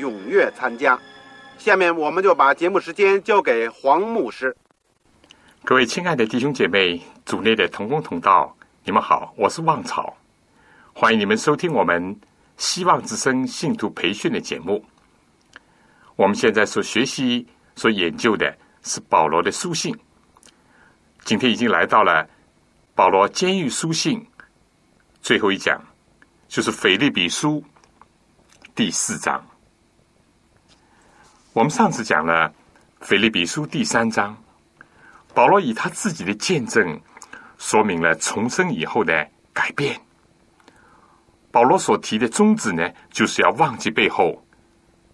[0.00, 0.98] 踊跃参加。
[1.58, 4.56] 下面我们就把节目时间交给黄牧师。
[5.62, 10.16] 各位亲爱的弟兄姐妹、组内的同工同道，你们好，我是旺草，
[10.94, 12.18] 欢迎你们收听我们
[12.56, 14.82] 希望之声信徒培训的节目。
[16.16, 19.94] 我们现在所学习、所研究的是保罗的书信。
[21.24, 22.26] 今天已经来到了
[22.94, 24.26] 保罗监狱书信
[25.20, 25.78] 最后一讲，
[26.48, 27.62] 就是腓利比书
[28.74, 29.49] 第四章。
[31.52, 32.52] 我们上次讲了
[33.00, 34.36] 腓利比书第三章，
[35.34, 37.00] 保罗以他自己的见证
[37.58, 40.00] 说明了重生以后的改变。
[41.50, 44.40] 保罗所提的宗旨呢，就是要忘记背后，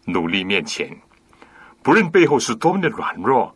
[0.05, 0.95] 努力面前，
[1.83, 3.55] 不论背后是多么的软弱，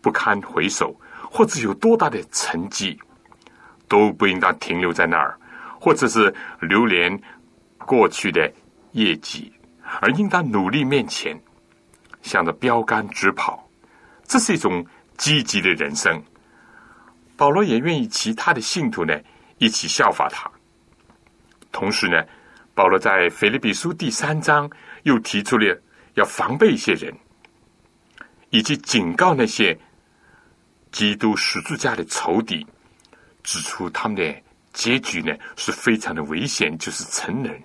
[0.00, 0.94] 不堪回首。
[1.28, 2.98] 或者有多大的成绩，
[3.88, 5.38] 都不应当停留在那儿，
[5.78, 7.20] 或者是流连
[7.78, 8.50] 过去的
[8.92, 9.52] 业绩，
[10.00, 11.38] 而应当努力面前，
[12.26, 13.66] 向着标杆直跑。
[14.24, 14.84] 这是一种
[15.16, 16.22] 积极的人生。
[17.36, 19.18] 保罗也愿意其他的信徒呢
[19.58, 20.50] 一起效法他。
[21.72, 22.22] 同时呢，
[22.74, 24.70] 保罗在腓立比书第三章
[25.04, 25.80] 又提出了
[26.14, 27.14] 要防备一些人，
[28.50, 29.78] 以及警告那些。
[30.92, 32.66] 基督十字架的仇敌
[33.42, 34.34] 指出，他们的
[34.72, 37.62] 结局呢是非常的危险，就是成人。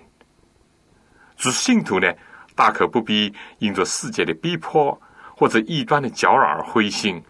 [1.38, 2.12] 主信徒呢，
[2.54, 5.00] 大可不必因着世界的逼迫
[5.36, 7.22] 或者异端的搅扰而灰心，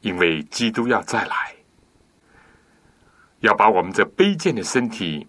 [0.00, 1.54] 因为基督要再来，
[3.40, 5.26] 要把我们这卑贱的身体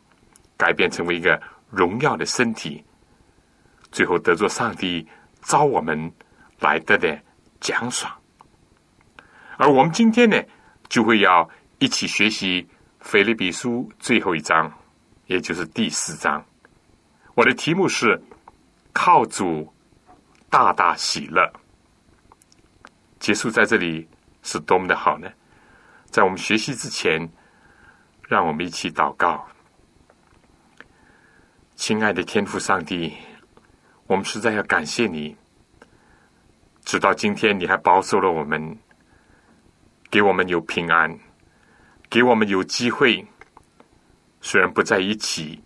[0.57, 2.83] 改变成为一个荣耀的身体，
[3.91, 5.07] 最后得着上帝
[5.41, 6.11] 招我们
[6.59, 7.17] 来得的
[7.59, 8.11] 奖赏。
[9.57, 10.41] 而我们今天呢，
[10.87, 11.47] 就会要
[11.77, 12.63] 一起学习
[12.99, 14.71] 《腓立比书》最后一章，
[15.27, 16.43] 也就是第四章。
[17.35, 18.21] 我的题目是
[19.01, 19.73] “靠主
[20.49, 21.49] 大大喜乐”。
[23.17, 24.05] 结束在这里
[24.43, 25.31] 是多么的好呢？
[26.07, 27.29] 在我们学习之前，
[28.27, 29.47] 让我们一起祷告。
[31.75, 33.13] 亲爱的天父上帝，
[34.05, 35.33] 我们实在要感谢你，
[36.83, 38.77] 直到今天你还保守了我们。
[40.11, 41.17] 给我们有平安，
[42.09, 43.25] 给我们有机会。
[44.41, 45.63] 虽然不在一起，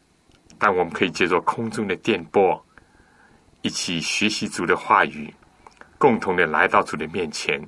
[0.60, 2.64] 但我们可以借着空中的电波，
[3.63, 5.34] 一起学习主的话语，
[5.97, 7.59] 共同的来到主的面前。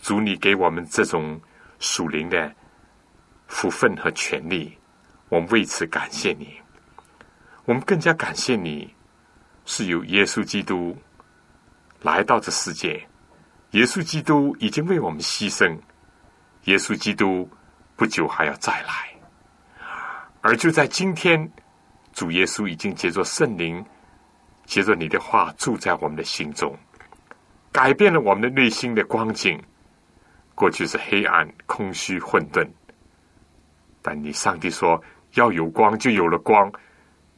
[0.00, 1.38] 主，你给我们这种
[1.78, 2.50] 属灵的
[3.46, 4.76] 福分和权利，
[5.28, 6.58] 我们为此感谢你。
[7.66, 8.94] 我们更加感谢你，
[9.66, 10.96] 是由耶稣基督
[12.00, 13.06] 来到这世界。
[13.72, 15.78] 耶稣基督已经为我们牺牲，
[16.64, 17.46] 耶稣基督
[17.94, 19.14] 不久还要再来，
[20.40, 21.50] 而就在今天，
[22.14, 23.84] 主耶稣已经借着圣灵，
[24.64, 26.76] 接着你的话住在我们的心中，
[27.70, 29.62] 改变了我们的内心的光景。
[30.54, 32.68] 过去是黑暗、空虚、混沌，
[34.02, 35.02] 但你上帝说
[35.34, 36.72] 要有光，就有了光，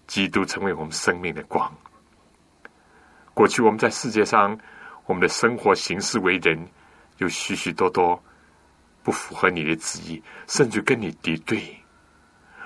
[0.07, 1.73] 基督成为我们生命的光。
[3.35, 4.59] 过去我们在世界上。
[5.09, 6.59] 我们的生活行事为人，
[7.19, 8.21] 有许许多多
[9.05, 11.63] 不符合你的旨意，甚至跟你敌对。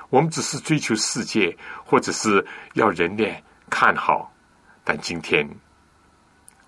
[0.08, 1.54] 我们只是追求世界，
[1.84, 2.42] 或者是
[2.72, 3.26] 要人呢
[3.68, 4.29] 看好。
[4.92, 5.48] 但今天，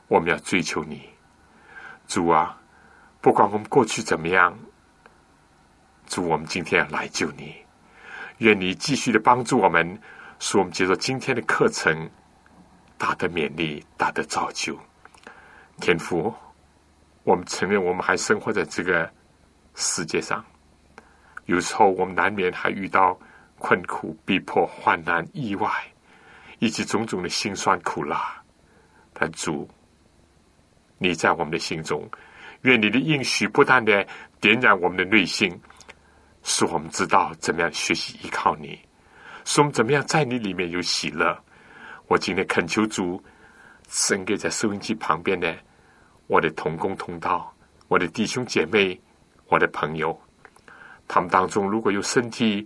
[0.06, 1.10] 我们要追求你，
[2.06, 2.56] 主啊！
[3.20, 4.56] 不管我们过去怎么样，
[6.06, 7.56] 主，我们今天要来救你。
[8.38, 10.00] 愿你继续的帮助我们，
[10.38, 12.08] 使我们接受今天的课程，
[12.96, 14.78] 大得勉励，大得造就。
[15.80, 16.32] 天父，
[17.24, 19.12] 我们承认我们还生活在这个
[19.74, 20.44] 世界上，
[21.46, 23.18] 有时候我们难免还遇到
[23.58, 25.68] 困苦、逼迫、患难、意外，
[26.62, 28.40] 以及种种的辛酸苦辣。
[29.12, 29.68] 但主，
[30.96, 32.08] 你在我们的心中，
[32.60, 34.06] 愿你的应许不断的
[34.40, 35.60] 点燃我们的内心，
[36.44, 38.78] 使我们知道怎么样学习依靠你，
[39.44, 41.36] 使我们怎么样在你里面有喜乐。
[42.06, 43.20] 我今天恳求主，
[43.88, 45.52] 赐给在收音机旁边的
[46.28, 47.52] 我的同工同道、
[47.88, 48.96] 我的弟兄姐妹、
[49.48, 50.16] 我的朋友，
[51.08, 52.64] 他们当中如果有身体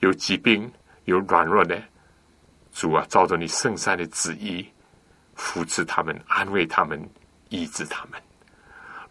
[0.00, 0.70] 有疾病、
[1.06, 1.82] 有软弱的，
[2.80, 4.66] 主啊，照着你圣善的旨意。
[5.34, 6.98] 扶持他们，安慰他们，
[7.50, 8.18] 医治他们。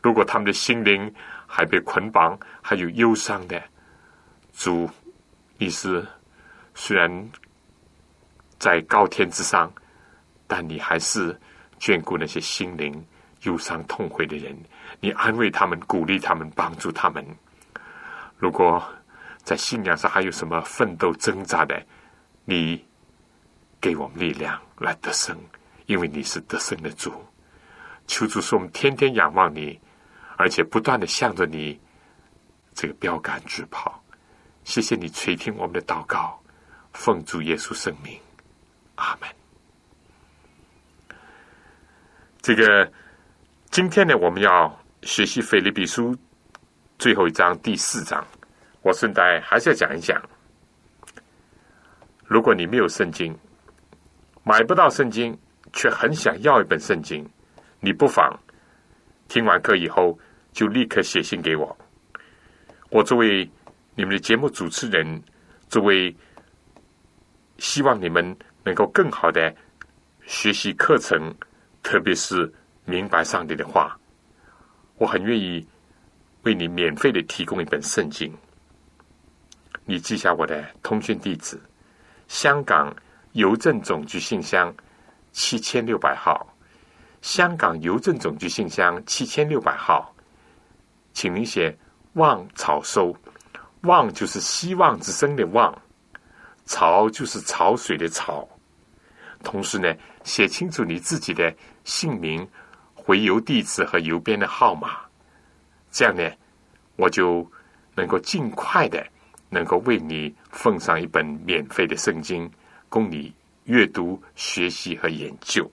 [0.02, 1.14] 如果他们的心灵
[1.46, 3.62] 还被捆绑，还有忧伤的，
[4.54, 4.90] 主，
[5.60, 6.04] 你是
[6.74, 7.30] 虽然
[8.58, 9.72] 在高天之上，
[10.48, 11.40] 但你还是
[11.80, 13.06] 眷顾那些心灵
[13.44, 14.58] 忧伤痛悔的人。
[15.00, 17.24] 你安慰他们，鼓励他们，帮助他们。
[18.38, 18.84] 如果
[19.44, 21.80] 在信仰上还有什么奋斗挣扎的，
[22.46, 22.84] 你
[23.82, 25.38] 给我们力量来得胜。
[25.86, 27.12] 因为你是得胜的主，
[28.06, 29.80] 求主说我们天天仰望你，
[30.38, 31.80] 而且不断的向着你
[32.76, 34.00] 这个标杆直跑。
[34.64, 36.40] 谢谢你垂听我们的祷告，
[36.94, 38.20] 奉主耶稣圣名，
[38.96, 39.28] 阿门。
[42.40, 42.92] 这个
[43.72, 46.16] 今天呢，我们要学习腓立比书
[47.00, 48.24] 最后一章第四章。
[48.84, 50.22] 我顺带还是要讲一讲，
[52.26, 53.36] 如果你没有圣经，
[54.50, 55.38] 买不到圣经。
[55.72, 57.24] 却很想要一本圣经，
[57.80, 58.28] 你不妨
[59.28, 60.18] 听完课以后
[60.52, 61.78] 就立刻写信给我。
[62.90, 63.48] 我作为
[63.94, 65.22] 你们的节目主持人，
[65.68, 66.16] 作为
[67.60, 69.56] 希望你们能够更好的
[70.26, 71.32] 学习课程，
[71.84, 72.52] 特别是
[72.86, 73.96] 明白上帝的话，
[74.98, 75.64] 我很愿意
[76.42, 78.36] 为你免费的提供一本圣经。
[79.86, 81.62] 你记下我的通讯地址：
[82.28, 82.92] 香港
[83.40, 84.76] 邮政总局信箱。
[85.32, 86.46] 七千六百号，
[87.22, 90.14] 香港邮政总局信箱七千六百号，
[91.14, 91.78] 请您写
[92.14, 93.16] “望草收
[93.84, 95.72] ”，“望”就是希望之声的“望
[96.66, 98.46] ”，“潮”就是潮水的“潮”。
[99.44, 102.46] 同时呢，写清楚你自己的姓名、
[102.96, 104.98] 回邮地址和邮编的号码，
[105.92, 106.28] 这样呢，
[106.96, 107.50] 我就
[107.96, 109.06] 能够尽快的
[109.48, 112.52] 能够为你奉上一本免费的圣经，
[112.90, 113.34] 供你。
[113.66, 115.70] 阅读、学习和研究，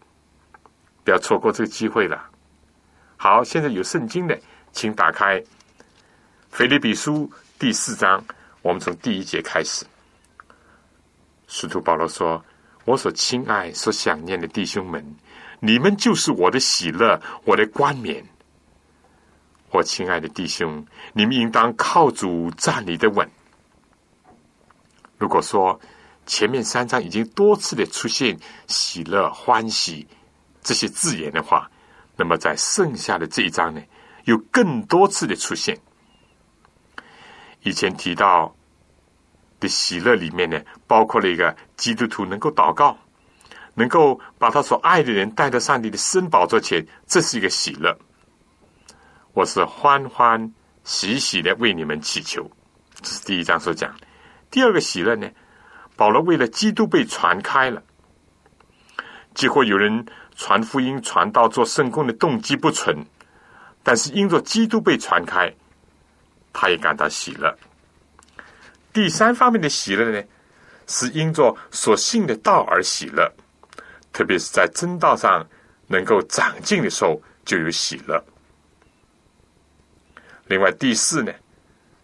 [1.03, 2.29] 不要错过这个机会了。
[3.17, 4.39] 好，现在有圣经的，
[4.71, 5.41] 请打开
[6.51, 7.27] 《腓立比书》
[7.59, 8.23] 第四章，
[8.61, 9.87] 我们从第一节开始。
[11.47, 12.45] 使徒保罗说
[12.85, 15.03] ：“我所亲爱、所想念的弟兄们，
[15.59, 18.23] 你们就是我的喜乐，我的冠冕。
[19.71, 23.27] 我亲爱的弟兄，你们应当靠主站立的稳。
[25.17, 25.81] 如果说。”
[26.27, 28.37] 前面三章已经多次的出现
[28.67, 30.07] 喜乐、欢喜
[30.61, 31.71] 这些字眼的话，
[32.17, 33.81] 那么在剩下的这一章呢，
[34.25, 35.79] 有更多次的出现。
[37.63, 38.55] 以前提到
[39.61, 42.99] 的喜乐里面呢，包括了一个基督徒能够祷告，
[43.75, 47.97] 能够把他所爱的人带到上帝的圣宝座前，这是一个喜乐。
[49.33, 50.53] 我是欢欢
[50.83, 52.51] 喜喜的为你们祈求，
[53.01, 53.95] 这是第一章所讲。
[54.51, 55.29] 第二个喜乐呢？
[55.97, 57.83] 保罗为了基督被传开了，
[59.35, 60.05] 几乎有人
[60.37, 63.03] 传福音、传道、做圣公的动机不纯，
[63.83, 65.51] 但是因着基督被传开，
[66.53, 67.57] 他也感到喜乐。
[68.93, 70.23] 第三方面的喜乐呢，
[70.87, 73.33] 是因着所信的道而喜乐，
[74.13, 75.49] 特别是在真道上
[75.87, 78.23] 能够长进的时候就有喜乐。
[80.47, 81.33] 另外第四呢，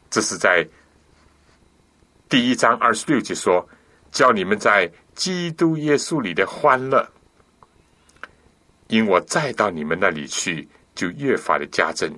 [0.08, 0.66] 这是在
[2.30, 3.68] 第一章二十六节说。
[4.12, 7.10] 叫你们在基督耶稣里的欢乐，
[8.88, 12.12] 因我再到你们那里去，就越发的加增。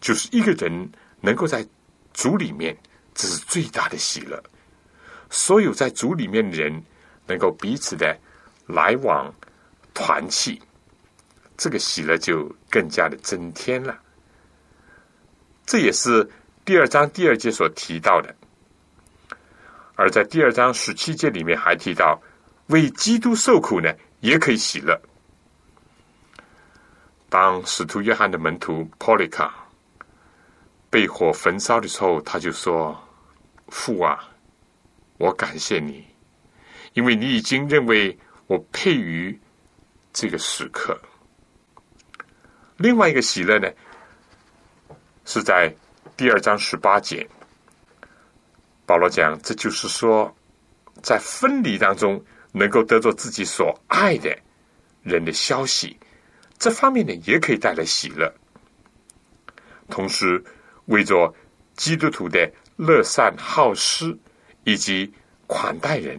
[0.00, 1.66] 就是一个人能够在
[2.14, 2.76] 主里面，
[3.14, 4.40] 这是最大的喜乐。
[5.28, 6.82] 所有在主里面的人，
[7.26, 8.16] 能够彼此的
[8.66, 9.34] 来往
[9.92, 10.62] 团契，
[11.56, 13.98] 这个喜乐就更加的增添了。
[15.66, 16.30] 这也是
[16.64, 18.32] 第二章第二节所提到的。
[19.98, 22.22] 而在第二章十七节里面还提到，
[22.68, 24.96] 为基督受苦呢，也可以喜乐。
[27.28, 29.52] 当使徒约翰的门徒波利卡
[30.88, 32.96] 被火焚烧的时候，他就说
[33.66, 34.22] ：“父啊，
[35.16, 36.06] 我感谢你，
[36.92, 39.36] 因为你已经认为我配于
[40.12, 40.96] 这个时刻。”
[42.78, 43.68] 另外一个喜乐呢，
[45.24, 45.74] 是在
[46.16, 47.28] 第二章十八节。
[48.88, 50.34] 保罗讲，这就是说，
[51.02, 54.34] 在分离当中能够得着自己所爱的
[55.02, 55.94] 人的消息，
[56.58, 58.32] 这方面呢也可以带来喜乐。
[59.90, 60.42] 同时，
[60.86, 61.34] 为着
[61.76, 64.16] 基督徒的乐善好施
[64.64, 65.12] 以及
[65.46, 66.18] 款待人，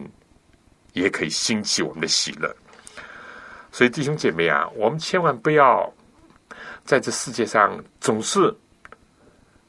[0.92, 2.54] 也可以兴起我们的喜乐。
[3.72, 5.92] 所以，弟兄姐妹啊，我们千万不要
[6.84, 8.56] 在这世界上总是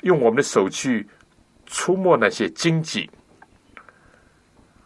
[0.01, 1.09] 用我们的手去
[1.71, 3.09] 出没那些经济，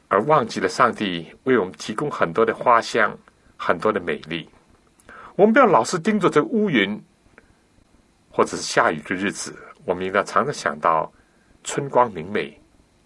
[0.08, 3.14] 而忘记了上帝为我们提供很多的花香、
[3.58, 4.50] 很多的美丽。
[5.36, 6.98] 我们不要老是盯着这乌云。
[8.38, 11.10] 或者是下雨的日子，我们应该常常想到
[11.64, 12.62] 春光明媚、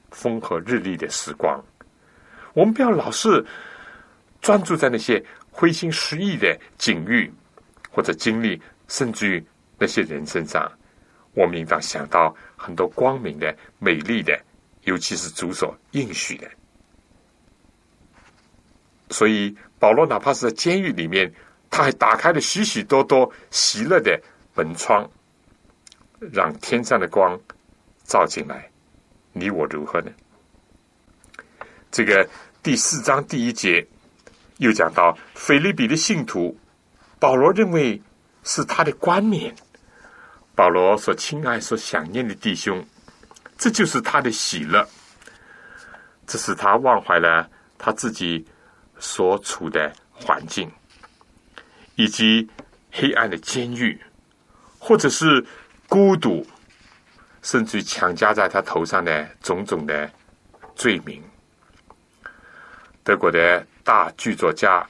[0.10, 1.64] 风和日丽的时光。
[2.56, 3.46] 我们不要老是
[4.42, 7.32] 专注在那些灰心失意的境遇
[7.92, 9.46] 或者经历，甚至于
[9.78, 10.68] 那些人身上。
[11.36, 14.38] 我们应当想到很多光明的、美丽的，
[14.84, 16.48] 尤其是主所应许的。
[19.10, 21.34] 所以，保罗哪怕是在监狱里面，
[21.70, 24.22] 他还打开了许许多多喜乐的
[24.54, 25.10] 门窗。
[26.34, 27.40] 让天上的光
[28.04, 28.70] 照进来，
[29.32, 30.12] 你我如何呢？
[31.90, 32.30] 这个
[32.62, 33.88] 第四章第一节
[34.58, 36.58] 又讲到，腓利比的信徒
[37.20, 38.02] 保罗认为
[38.44, 39.56] 是他的冠冕，
[40.60, 42.86] 保罗所亲爱、所想念的弟兄，
[43.58, 44.86] 这就是他的喜乐。
[46.28, 48.46] 这使他忘怀了他自己
[48.98, 50.70] 所处的环境，
[51.96, 52.46] 以及
[52.92, 53.98] 黑暗的监狱，
[54.78, 55.46] 或者是。
[55.88, 56.46] 孤独，
[57.42, 60.12] 甚至强加在他头上的种种的
[60.76, 61.24] 罪名。
[63.04, 64.86] 德国的大剧作家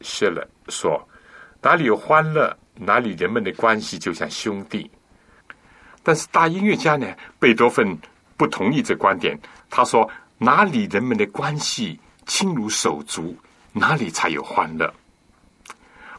[0.00, 1.06] 谢勒说
[1.60, 4.88] ：“哪里有欢乐，哪里人们的关系就像兄弟。”
[6.08, 7.06] 但是大音乐家呢，
[7.38, 7.94] 贝多芬
[8.38, 9.38] 不同意这观点。
[9.68, 10.10] 他说
[10.40, 13.36] ：“哪里人们的关系亲如手足，
[13.74, 14.90] 哪里才有欢乐。”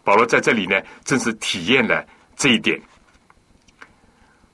[0.05, 2.05] 保罗在这里呢，正是体验了
[2.35, 2.79] 这一点。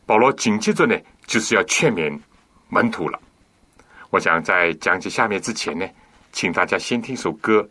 [0.05, 2.17] 保罗紧接着呢，就是要劝勉
[2.69, 3.19] 门徒了。
[4.11, 5.85] 我想在讲解下面之前呢，
[6.31, 7.69] 请大家先听首歌，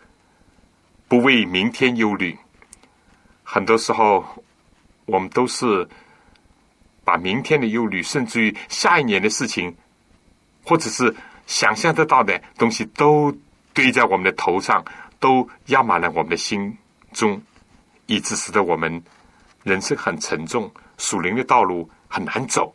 [1.08, 2.36] 不为明天忧虑。
[3.42, 4.22] 很多时候，
[5.06, 5.88] 我们都是
[7.04, 9.74] 把明天的忧虑，甚至于下一年的事情，
[10.64, 11.14] 或者是
[11.46, 13.32] 想象得到的东西，都
[13.72, 14.84] 堆在我们的头上，
[15.20, 16.76] 都压满了我们的心
[17.12, 17.40] 中，
[18.06, 19.02] 以致使得我们
[19.62, 21.88] 人生很沉重，属灵的道路。
[22.06, 22.72] 很难走，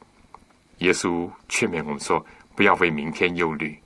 [0.79, 2.25] 耶稣劝勉我们说
[2.57, 3.79] ：“不要为明天忧虑。”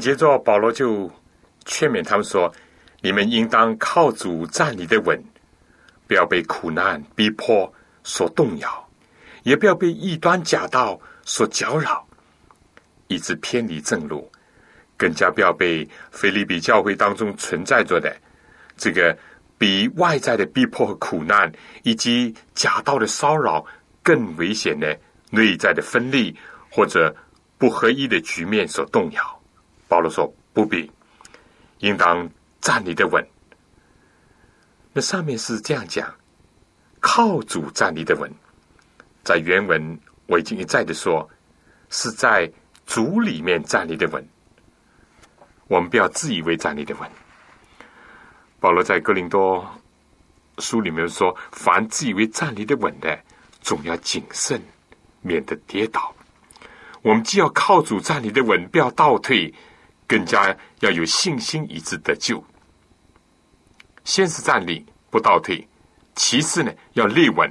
[0.00, 1.10] 接着，保罗就
[1.66, 2.52] 劝勉他们说
[3.02, 5.22] ：“你们应当靠主站立的稳，
[6.08, 8.88] 不要被苦难逼迫所动摇，
[9.42, 12.06] 也不要被异端假道所搅扰，
[13.08, 14.20] 以致偏离正路；
[14.96, 18.16] 更加不要被菲利比教会当中存在着的
[18.76, 19.16] 这个
[19.58, 23.64] 比外在的逼迫和苦难，以及假道的骚扰
[24.02, 24.98] 更危险的
[25.30, 26.34] 内在的分裂
[26.70, 27.14] 或者
[27.58, 29.22] 不合一的局面所动摇。”
[29.90, 30.88] 保罗说：“不必，
[31.78, 33.26] 应当站立的稳。”
[34.94, 36.14] 那上面是这样讲
[37.02, 38.30] ：“靠主站立的稳。”
[39.24, 41.28] 在原文我已经一再的说，
[41.88, 42.48] 是在
[42.86, 44.24] 主里面站立的稳。
[45.66, 47.10] 我们不要自以为站立的稳。
[48.60, 49.68] 保罗在哥林多
[50.58, 53.18] 书里面说：“凡自以为站立的稳的，
[53.60, 54.62] 总要谨慎，
[55.20, 56.14] 免得跌倒。”
[57.02, 59.52] 我们既要靠主站立的稳，不要倒退。
[60.10, 62.44] 更加要有信心，以致得救。
[64.02, 65.64] 先是站立，不倒退；
[66.16, 67.48] 其次呢，要立稳，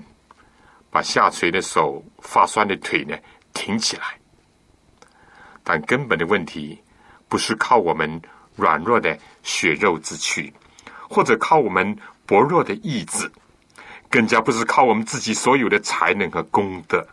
[0.92, 3.18] 把下垂的手、发酸的腿呢
[3.54, 4.20] 挺起来。
[5.64, 6.84] 但根本的问题
[7.30, 8.22] 不是靠我们
[8.58, 10.54] 软弱的血肉之躯，
[11.10, 13.32] 或者靠我们薄弱的意志，
[14.10, 17.08] 更加不是靠我们自己所有的才能和功德，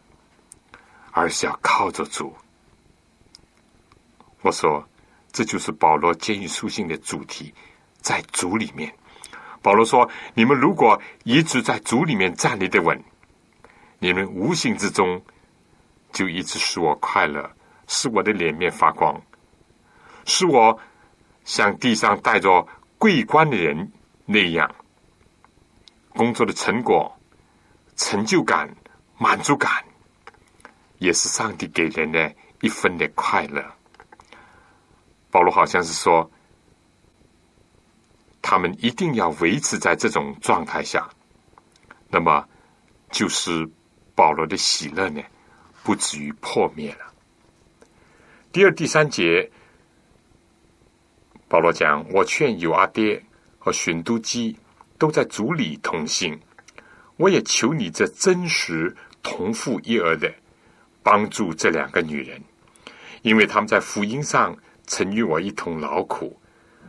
[1.13, 2.35] 而是要靠着主。
[4.43, 4.85] 我说。
[5.37, 7.53] 这就是保罗监狱书信的主题，
[8.01, 8.91] 在主里面。
[9.61, 12.99] 保罗说：“你们如果一直在主里面站立的稳，
[13.99, 15.23] 你们无形之中
[16.11, 17.51] 就一直使我快乐，
[17.87, 19.21] 使我的脸面发光，
[20.25, 20.81] 使我
[21.45, 23.93] 像地上带着桂冠的人
[24.25, 24.75] 那样，
[26.15, 27.15] 工作的成果、
[27.95, 28.75] 成就感、
[29.19, 29.85] 满足感，
[30.97, 33.63] 也是上帝给人的一份的快乐。”
[35.37, 36.31] 保罗好像是说，
[38.41, 41.07] 他们一定要维持在这种状态下，
[42.09, 42.49] 那么
[43.11, 43.69] 就是
[44.15, 45.23] 保罗的喜乐呢，
[45.83, 47.13] 不至于破灭了。
[48.51, 49.51] 第二、第三节，
[51.49, 53.23] 保罗讲：“我劝有阿爹
[53.59, 54.59] 和寻都基
[54.97, 56.41] 都在主里同行，
[57.19, 60.35] 我也求你这真实同父一儿的
[61.03, 62.43] 帮助这两个女人，
[63.21, 66.39] 因为他们在福音上。”曾与我一同劳苦，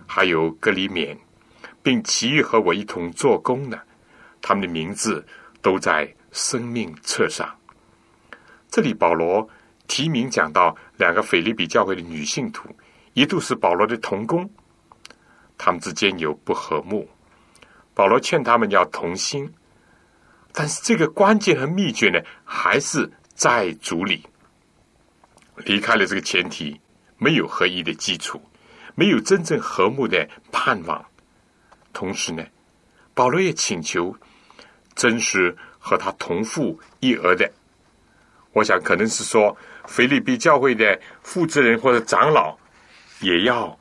[0.05, 1.17] 还有格里勉，
[1.81, 3.81] 并其余和我一同做工的，
[4.41, 5.25] 他们的名字
[5.61, 7.53] 都在生命册上。
[8.69, 9.47] 这里保罗
[9.87, 12.69] 提名讲到两个腓利比教会的女信徒，
[13.13, 14.49] 一度是保罗的同工，
[15.57, 17.09] 他们之间有不和睦，
[17.93, 19.51] 保罗劝他们要同心，
[20.51, 24.23] 但是这个关键和秘诀呢，还是在主里。
[25.65, 26.79] 离开了这个前提。
[27.17, 28.41] 没有合一的基础，
[28.95, 31.03] 没有真正和睦的盼望。
[31.93, 32.43] 同时呢，
[33.13, 34.15] 保罗也请求
[34.95, 37.51] 真实和他同父一儿的。
[38.53, 42.57] 我想可能是说，菲律宾教会的负责人或者长老
[43.21, 43.77] 也要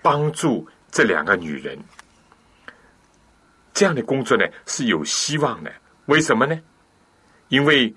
[0.00, 1.78] 帮助这两个女人。
[3.74, 5.72] 这样的工作呢是有希望的，
[6.06, 6.60] 为什么呢？
[7.48, 7.94] 因为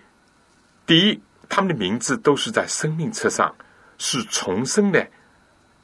[0.85, 3.53] 第一，他们的名字都是在生命册上
[3.97, 5.07] 是重生的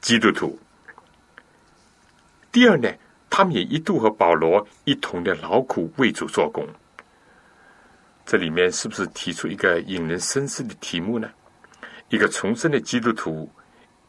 [0.00, 0.58] 基督徒；
[2.50, 2.88] 第二呢，
[3.30, 6.66] 他们也一度和保罗一同的劳苦为主做工。
[8.24, 11.28] 这里面是不是提出一个引人深思的题目呢？
[12.08, 13.50] 一个重生的基督徒，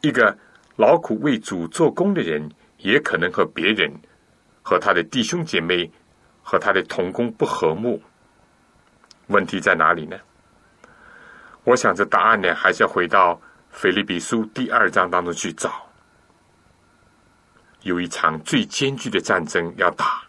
[0.01, 0.37] 一个
[0.75, 3.91] 劳苦为主做工的人，也可能和别人、
[4.61, 5.89] 和他的弟兄姐妹、
[6.41, 8.01] 和他的同工不和睦。
[9.27, 10.17] 问题在哪里呢？
[11.63, 13.41] 我想这答案呢，还是要回到
[13.73, 15.89] 腓立比书第二章当中去找。
[17.81, 20.23] 有一场最艰巨的战争要打，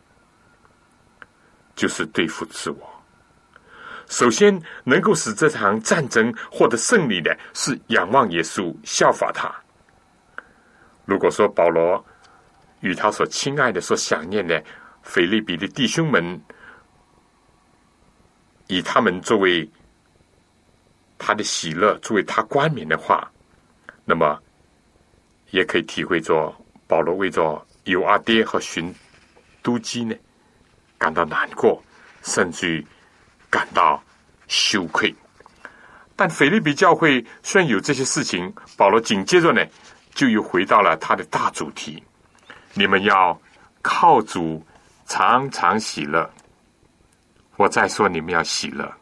[1.77, 2.91] 就是对付自我。
[4.09, 9.55] 首先，能够使这场战争获得胜利的，是仰望耶稣，效法他。
[11.05, 12.05] 如果说保罗
[12.81, 14.61] 与他所亲爱的、所想念的
[15.03, 16.43] 腓利比的弟兄们，
[18.67, 19.71] 以他们作为
[21.19, 23.31] 他的喜乐，作为他冠冕的话，
[24.05, 24.39] 那么
[25.51, 26.55] 也可以体会着
[26.87, 28.95] 保罗为着有阿爹和寻
[29.63, 30.15] 都基呢
[30.99, 31.83] 感到难过，
[32.23, 32.87] 甚至于。
[33.51, 34.03] 感到
[34.49, 35.15] 羞愧，
[36.17, 39.65] 但腓利比教会虽然有这些事情，保罗紧接着呢，
[40.13, 42.03] 就又回到了他的大主题：
[42.73, 43.41] 你们要
[43.81, 44.61] 靠主
[45.07, 46.29] 常常喜乐。
[47.55, 48.93] 我再说，你们要喜乐。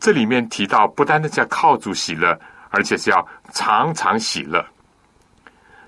[0.00, 2.36] 这里面提到，不单单叫靠主喜乐，
[2.70, 4.64] 而且是要常常喜乐。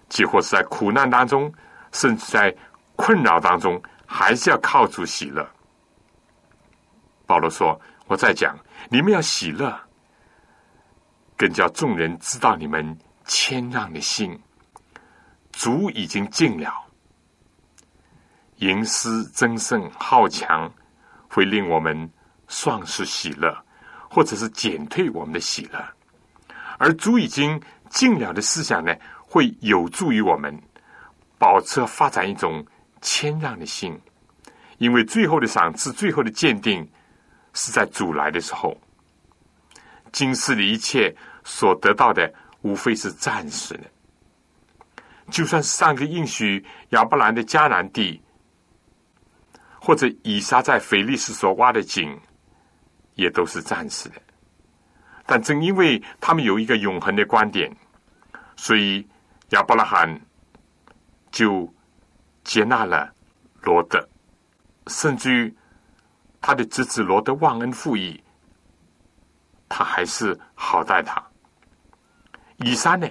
[0.09, 1.53] 几乎是在苦难当中，
[1.93, 2.55] 甚至在
[2.97, 5.49] 困扰当中，还是要靠主喜乐。
[7.27, 9.79] 保罗说：“我在讲，你们要喜乐，
[11.37, 14.37] 更叫众人知道你们谦让的心。
[15.53, 16.73] 主已经尽了，
[18.57, 20.73] 吟诗增胜好强，
[21.29, 22.11] 会令我们
[22.49, 23.57] 丧失喜乐，
[24.11, 25.79] 或者是减退我们的喜乐。
[26.81, 30.59] 而主已经尽了的思想呢，会有助于我们
[31.37, 32.65] 保持发展一种
[33.03, 34.01] 谦让的心，
[34.79, 36.89] 因为最后的赏赐，最后的鉴定。”
[37.53, 38.81] 是在主来的时候，
[40.13, 41.13] 今世的一切
[41.43, 43.81] 所得到的，无非是暂时的。
[45.33, 48.23] 就算上个应许亚伯兰的迦南地，
[49.81, 52.17] 或者以撒在腓力斯所挖的井，
[53.17, 54.23] 也都是暂时的。
[55.31, 57.71] 但正因为他们有一个永恒的观点，
[58.57, 59.07] 所以
[59.51, 60.21] 亚伯拉罕
[61.31, 61.73] 就
[62.43, 63.15] 接纳了
[63.63, 64.09] 罗德，
[64.89, 65.57] 甚至于。
[66.43, 68.25] 他的侄子罗德忘恩负义，
[69.69, 71.23] 他还是好待他。
[72.57, 73.07] 以撒呢，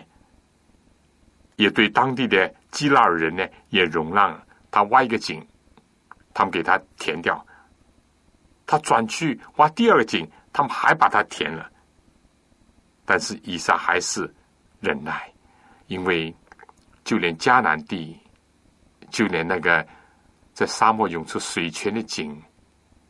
[1.55, 5.47] 也对当地的基拉尔人呢，也容让他挖一个井，
[6.34, 7.45] 他们给他填掉。
[8.65, 11.69] 他转去挖第二个井，他们还把它填了。
[13.09, 14.31] 但是以撒还是
[14.79, 15.33] 忍耐，
[15.87, 16.31] 因为
[17.03, 18.15] 就连迦南地，
[19.09, 19.83] 就连那个
[20.53, 22.39] 在沙漠涌出水泉的井。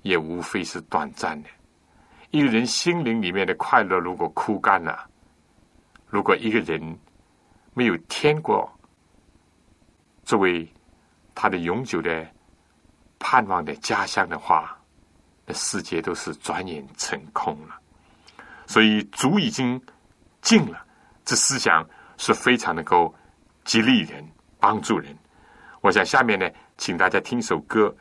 [0.02, 1.50] 也无非是短暂的。
[2.32, 5.06] 一个人心灵里面的快乐，如果枯干了，
[6.08, 6.98] 如果一个人
[7.74, 8.68] 没有天国
[10.24, 10.66] 作为
[11.36, 12.26] 他的永久的
[13.20, 14.80] 盼望的家乡的话，
[15.46, 17.78] 那世界都是转眼成空了。
[18.70, 19.82] 所以主已经
[20.44, 20.78] 尽了，
[21.26, 21.84] 这思想
[22.18, 23.12] 是非常能够
[23.64, 24.24] 激励人、
[24.60, 25.18] 帮助人。
[25.82, 27.92] 我想下面呢，请大家听首歌。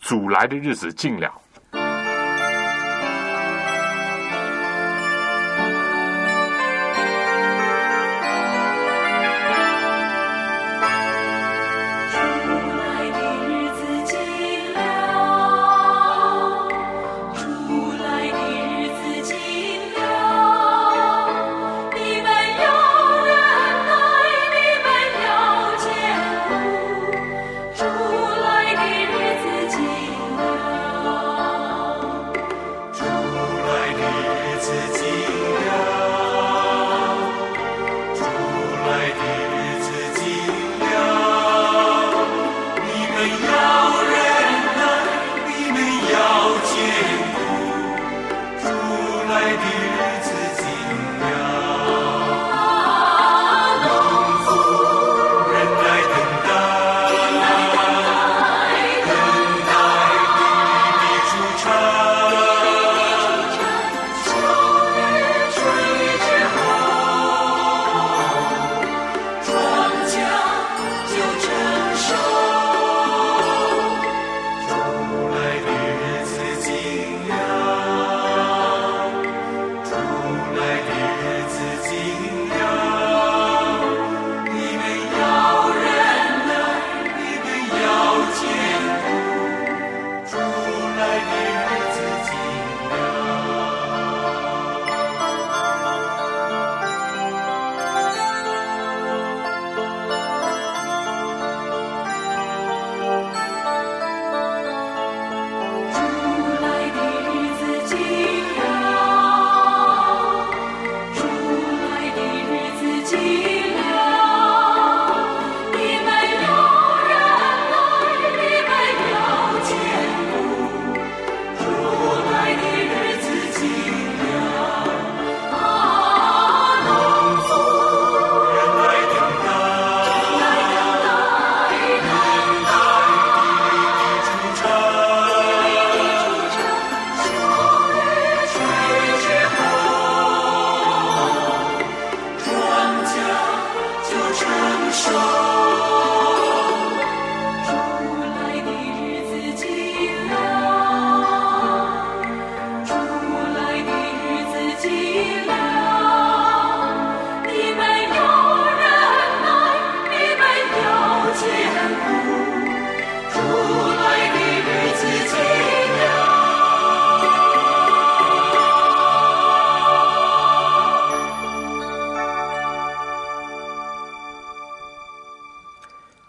[0.00, 1.20] 主来的日子近。
[1.20, 1.30] 了。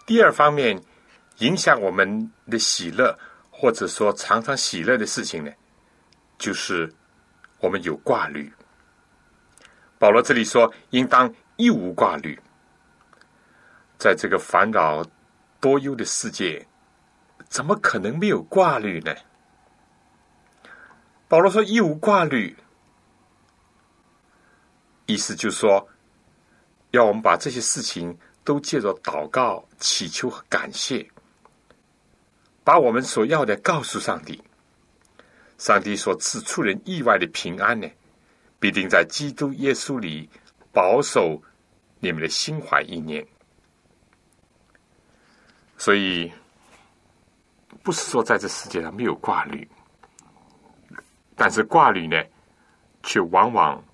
[0.08, 0.82] 第二方面，
[1.40, 3.14] 影响我们的喜乐，
[3.50, 5.52] 或者说常常喜乐的事情呢，
[6.38, 6.90] 就是
[7.60, 8.50] 我们有挂虑。
[9.98, 12.40] 保罗这里说，应当一无挂虑。
[13.98, 15.04] 在这个烦扰
[15.60, 16.66] 多忧的世界，
[17.50, 19.14] 怎么可能没有挂虑呢？
[21.28, 22.56] 保罗说一无挂虑，
[25.04, 25.86] 意思就是说，
[26.92, 28.18] 要我们把这些事情
[28.48, 31.06] 都借着祷告、祈求和感谢，
[32.64, 34.42] 把我们所要的告诉上帝。
[35.58, 37.86] 上帝所赐出人意外的平安呢，
[38.58, 40.30] 必定在基督耶稣里
[40.72, 41.42] 保守
[42.00, 43.22] 你们的心怀意念。
[45.76, 46.32] 所以，
[47.82, 49.68] 不是说在这世界上没有挂虑，
[51.36, 52.16] 但是挂虑呢，
[53.02, 53.84] 却往往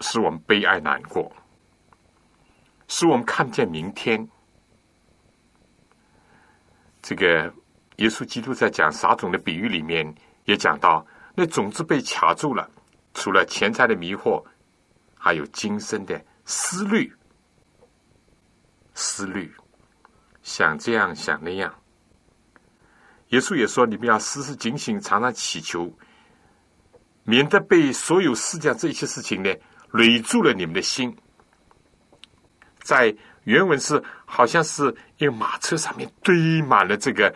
[0.00, 1.30] 使我们悲哀难过。
[2.96, 4.24] 使我们看不见明天。
[7.02, 7.52] 这个
[7.96, 11.04] 耶稣基督在讲撒种的比喻里面也讲到，
[11.34, 12.70] 那种子被卡住了，
[13.12, 14.40] 除了钱财的迷惑，
[15.16, 17.12] 还有今生的思虑、
[18.94, 19.52] 思虑，
[20.44, 21.74] 想这样想那样。
[23.30, 25.92] 耶稣也说：“你们要时时警醒，常常祈求，
[27.24, 29.52] 免得被所有世界上这些事情呢
[29.90, 31.12] 累住了你们的心。”
[32.84, 33.12] 在
[33.44, 37.34] 原文是好像是一个马车上面堆满了这个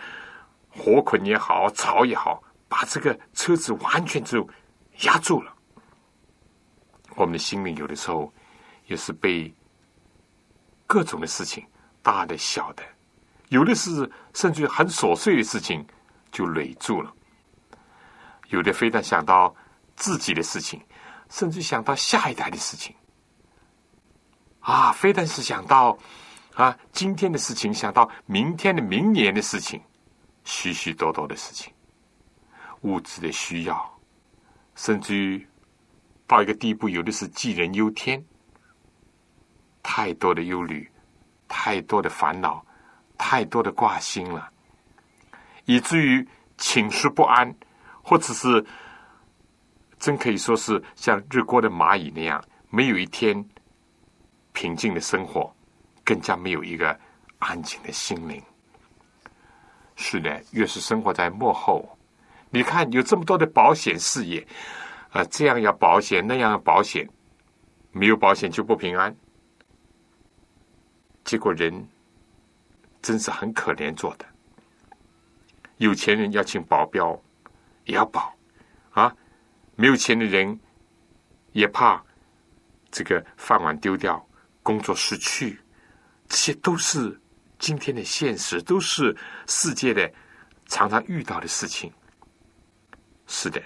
[0.69, 4.47] 火捆也好，草也好，把这个车子完全就
[5.01, 5.53] 压住了。
[7.17, 8.33] 我们的心灵有的时候
[8.87, 9.53] 也是被
[10.87, 11.67] 各种的事情，
[12.03, 12.83] 大的、小的，
[13.49, 15.85] 有的是甚至很琐碎的事情
[16.31, 17.13] 就累住了。
[18.49, 19.55] 有的非但想到
[19.97, 20.81] 自己的事情，
[21.31, 22.95] 甚至想到下一代的事情。
[24.69, 25.97] 啊，非但是想到
[26.53, 29.81] 啊今天的事情，想到明天的、明年的事情，
[30.45, 31.73] 许许多多的事情，
[32.83, 33.99] 物质的需要，
[34.75, 35.49] 甚至于
[36.27, 38.23] 到一个地步，有的是杞人忧天，
[39.83, 40.87] 太多的忧虑，
[41.49, 42.63] 太多的烦恼，
[43.17, 44.51] 太多的挂心了，
[45.65, 46.29] 以至于
[46.59, 47.57] 寝食不安，
[48.03, 48.63] 或者是
[49.99, 53.43] 真可以说是像日锅的蚂蚁那样，没有一天。
[54.59, 55.55] 平静的生活，
[56.05, 56.99] 更加没有一个
[57.39, 58.43] 安静的心灵。
[59.95, 61.97] 是的，越是生活在幕后，
[62.51, 64.45] 你看有这么多的保险事业，
[65.11, 67.09] 啊，这样要保险，那样要保险，
[67.93, 69.17] 没有保险就不平安。
[71.23, 71.89] 结果人
[73.01, 74.27] 真是很可怜做的。
[75.77, 77.17] 有钱人要请保镖，
[77.85, 78.35] 也要保
[78.91, 79.09] 啊；
[79.77, 80.59] 没有钱的人
[81.53, 82.05] 也怕
[82.91, 84.28] 这个饭碗丢掉。
[84.69, 85.59] 工作失去，
[86.29, 87.19] 这些都是
[87.59, 90.13] 今天的现实，都是世界的
[90.67, 91.91] 常常遇到的事情。
[93.27, 93.63] 是的，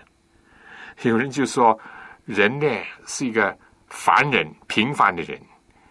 [1.02, 1.76] 有人就说，
[2.24, 2.68] 人呢
[3.04, 5.42] 是一个凡人、平凡的人，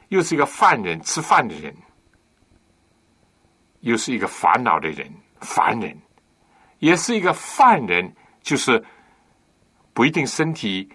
[0.08, 1.76] 又是一个犯人、吃饭的人，
[3.82, 5.94] 又是一个烦恼的人、凡人，
[6.80, 8.82] 也是一个犯人，就是
[9.94, 10.88] 不一定身体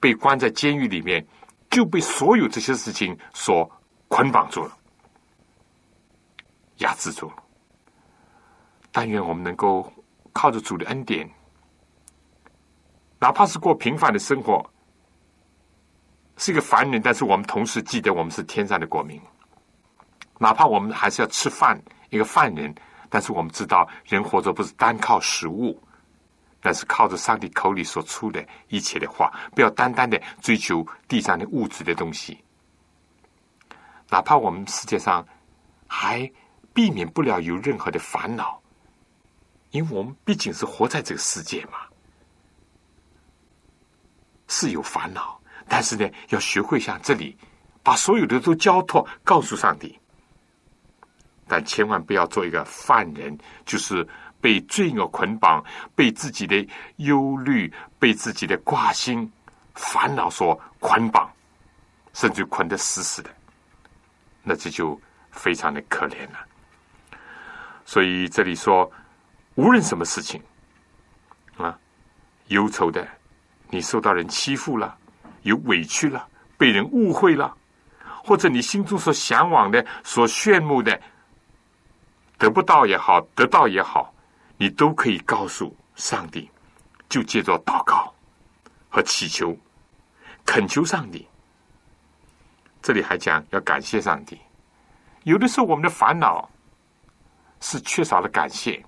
[0.00, 1.22] 被关在监狱里面。
[1.70, 3.70] 就被所有这些事情所
[4.08, 4.76] 捆绑住了，
[6.78, 7.36] 压制住了。
[8.90, 9.92] 但愿我们能够
[10.32, 11.28] 靠着主的恩典，
[13.18, 14.64] 哪怕是过平凡的生活，
[16.36, 19.20] 是一个凡人，但是我们同时记得我们是天上的国民。
[20.38, 22.74] 哪怕我们还是要吃饭，一个犯人，
[23.10, 25.80] 但是我们知道人活着不是单靠食物，
[26.60, 32.38] 但是靠着上帝口里所出的一切的话，不要单单的追求地上的物质的东西。
[34.10, 35.26] 哪怕我们世界上
[35.86, 36.30] 还
[36.72, 38.60] 避免不了有任何的烦恼，
[39.70, 41.78] 因为我们毕竟是活在这个世界嘛，
[44.46, 47.36] 是有烦恼，但是呢，要学会像这里，
[47.82, 49.98] 把所有的都交托告诉上帝。
[51.46, 54.06] 但千万不要做一个犯人，就是
[54.40, 59.30] 被罪恶捆绑，被自己的忧虑、被自己的挂心、
[59.74, 61.30] 烦恼所捆绑，
[62.12, 63.30] 甚至捆得死死的。
[64.42, 66.38] 那这就非常的可怜了。
[67.84, 68.90] 所以这里说，
[69.54, 70.42] 无论什么事情
[71.56, 71.78] 啊，
[72.48, 73.06] 忧愁的，
[73.70, 74.96] 你受到人欺负了，
[75.42, 77.56] 有委屈了，被人误会了，
[78.24, 81.00] 或者你心中所向往的、所炫目的。
[82.38, 84.14] 得不到也好，得到也好，
[84.58, 86.50] 你都可以告诉上帝，
[87.08, 88.12] 就借着祷告
[88.90, 89.56] 和祈求、
[90.44, 91.26] 恳求上帝。
[92.82, 94.38] 这里还讲要感谢上帝。
[95.22, 96.50] 有的时候我们的烦恼
[97.60, 98.84] 是缺少了感谢，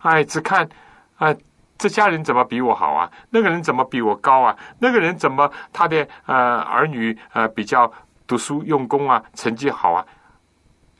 [0.00, 0.68] 哎，只看
[1.16, 1.34] 啊，
[1.78, 3.10] 这家人怎么比我好啊？
[3.30, 4.56] 那个人怎么比我高啊？
[4.78, 7.90] 那个人怎么他的呃儿女呃比较
[8.26, 10.06] 读书用功啊，成绩好啊？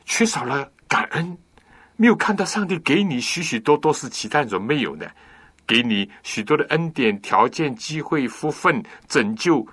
[0.03, 0.67] 缺少了。
[0.91, 1.37] 感恩，
[2.01, 5.07] 没有看到上帝给你许许多多是其他人所没有的，
[5.67, 9.63] 给你许多的恩典、条件、机会、福分、拯救，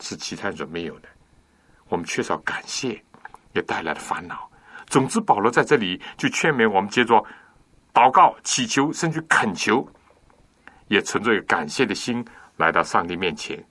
[0.00, 1.08] 是其他人所没有的。
[1.86, 3.00] 我们缺少感谢，
[3.52, 4.50] 也带来了烦恼。
[4.88, 7.24] 总之，保罗在这里就劝勉我们，接着
[7.92, 9.88] 祷告、祈求，甚至恳求，
[10.88, 12.24] 也存着一个感谢的心
[12.56, 13.64] 来到上帝面前，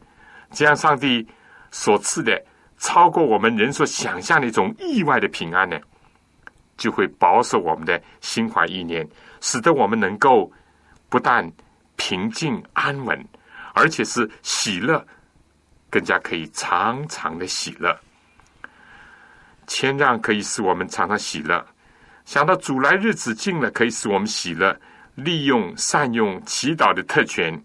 [0.51, 1.27] 这样上帝
[1.69, 2.41] 所赐的。
[2.77, 5.77] 超过我们人所想象的一种意外的平安呢，
[6.83, 9.07] 就会保守我们的心怀意念，
[9.39, 10.51] 使得我们能够
[11.07, 11.49] 不但
[11.95, 13.25] 平静安稳，
[13.73, 15.01] 而且是喜乐，
[15.89, 17.97] 更加可以常常的喜乐。
[19.65, 21.65] 谦让可以使我们常常喜乐，
[22.25, 24.77] 想到主来日子近了，可以使我们喜乐。
[25.15, 27.57] 利用善用祈祷的特权，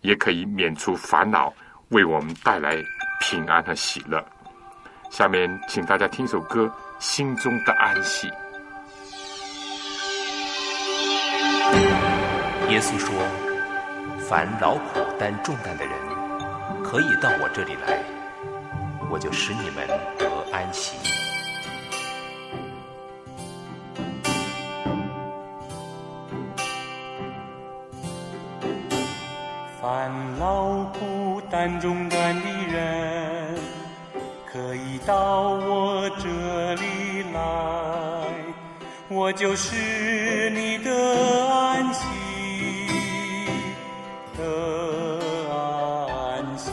[0.00, 1.54] 也可以免除烦恼，
[1.90, 2.82] 为我们带来。
[3.20, 4.22] 平安和喜乐。
[5.08, 6.66] 下面，请大家听首歌
[7.04, 8.28] 《心中的安息》。
[12.70, 13.14] 耶稣说
[14.26, 15.94] ：“凡劳苦担重担的人，
[16.82, 18.02] 可以到我这里来，
[19.10, 19.86] 我就使你们
[20.18, 20.96] 得安息。”
[29.80, 33.58] 烦劳苦担重担的人，
[34.50, 36.23] 可以到我这，
[39.16, 40.90] 我就是你的
[41.48, 42.04] 安息，
[44.36, 44.42] 的
[46.12, 46.72] 安息。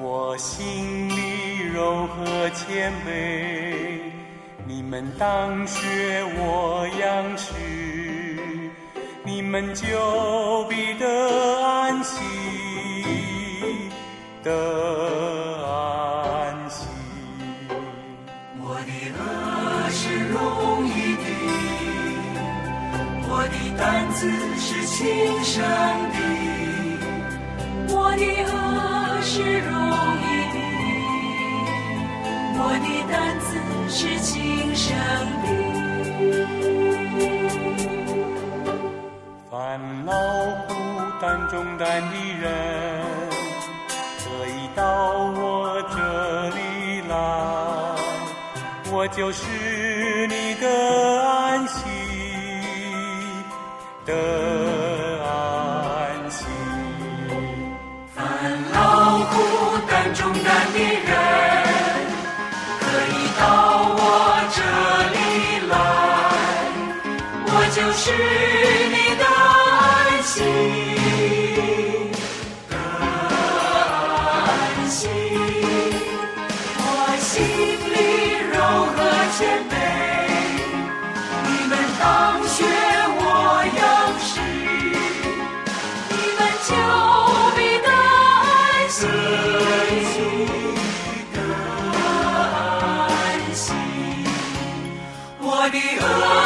[0.00, 4.00] 我心里柔和谦卑，
[4.66, 7.54] 你们当学我样式。
[9.22, 12.18] 你们就必得安息，
[14.42, 14.52] 的
[15.64, 16.35] 安。
[23.36, 24.18] 我的担子
[24.56, 25.04] 是轻
[25.44, 25.62] 省
[26.14, 26.18] 的。
[27.94, 28.54] 我的恶
[29.20, 29.70] 是容
[30.24, 30.24] 易
[30.54, 30.56] 的，
[32.56, 33.48] 我的担子
[33.90, 34.32] 是轻
[34.74, 34.96] 省
[35.42, 35.46] 的。
[39.50, 39.54] 烦
[40.06, 40.10] 恼
[40.66, 40.72] 孤
[41.20, 42.42] 单重担的人，
[44.24, 44.80] 可以到
[45.12, 45.96] 我这
[46.56, 46.58] 里
[47.06, 47.14] 来，
[48.90, 49.46] 我就是
[50.26, 50.45] 你
[54.06, 54.12] 的
[55.24, 56.44] 安息。
[58.14, 58.22] 烦
[58.72, 59.34] 恼孤
[59.88, 61.10] 单重担的人，
[62.80, 63.42] 可以到
[63.98, 64.00] 我
[64.54, 64.58] 这
[65.12, 65.18] 里
[65.68, 65.74] 来，
[67.46, 68.04] 我就是
[68.94, 69.22] 你的
[69.74, 69.84] 安
[70.22, 70.34] 息，
[72.70, 72.74] 的
[74.36, 74.98] 安息。
[76.78, 76.80] 我
[77.18, 77.34] 心
[77.92, 77.94] 里
[78.52, 78.54] 柔
[78.94, 78.96] 和
[79.36, 79.38] 谦
[79.68, 79.75] 卑，
[96.06, 96.45] 得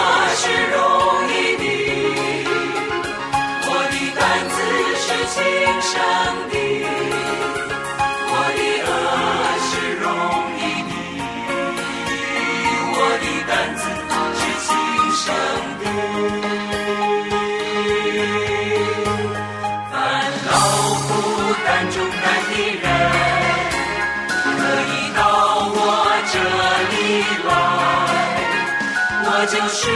[29.51, 29.91] 就是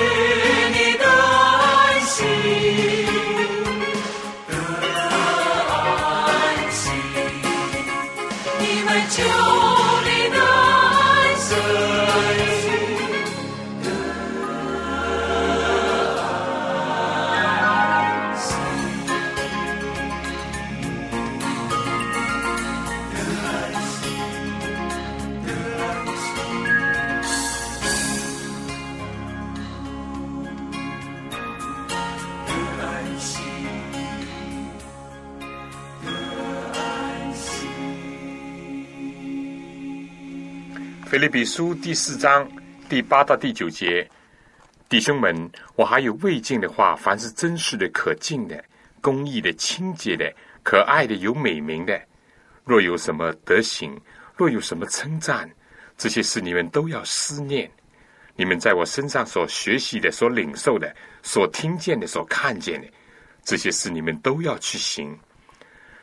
[0.73, 2.25] 你的安息，
[4.49, 4.53] 的
[5.71, 5.75] 安
[6.73, 6.91] 息，
[8.59, 9.23] 你们就
[41.15, 42.45] 腓立比书第四章
[42.89, 44.05] 第八到第九节，
[44.89, 48.65] 弟兄们，我还有未尽的话，凡是真实的、可敬的、
[49.01, 50.29] 公义的、清洁的、
[50.65, 52.03] 可爱的、有美名的，
[52.65, 53.97] 若有什么德行，
[54.35, 55.49] 若有什么称赞，
[55.97, 57.71] 这些事你们都要思念。
[58.35, 60.93] 你们在我身上所学习的、所领受的、
[61.23, 62.89] 所听见的、所看见的，
[63.45, 65.17] 这些事你们都要去行。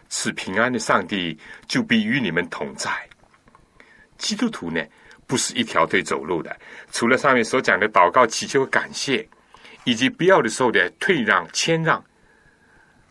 [0.08, 1.38] 赐平安的上帝
[1.68, 2.90] 就必与你们同在。
[4.18, 4.82] 基督徒呢，
[5.32, 6.54] 不是一条腿走路的，
[6.92, 9.26] 除了上面所讲的祷告、祈求、感谢，
[9.86, 12.04] 以及必要的时候的退让、谦让，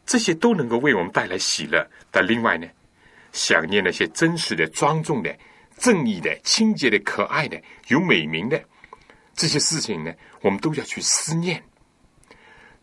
[0.05, 1.83] 这些都能够为我们带来喜乐。
[2.11, 2.66] 但另外呢，
[3.33, 5.35] 想念那些真实的、庄重的、
[5.79, 7.59] 正义的、清洁的、可爱的、
[7.89, 8.62] 有美名的
[9.35, 10.12] 这些事情呢，
[10.43, 11.64] 我们都要去思念。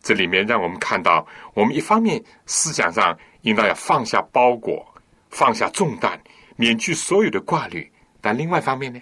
[0.02, 1.24] 这里面让我们看到，
[1.54, 4.84] 我们一方面思想上应当要放下包裹，
[5.30, 6.20] 放下重担，
[6.56, 7.88] 免去所有的挂虑。
[8.20, 9.00] 但另外一方面呢，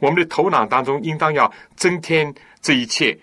[0.00, 3.16] 我们的头脑当中应当要增添这一切，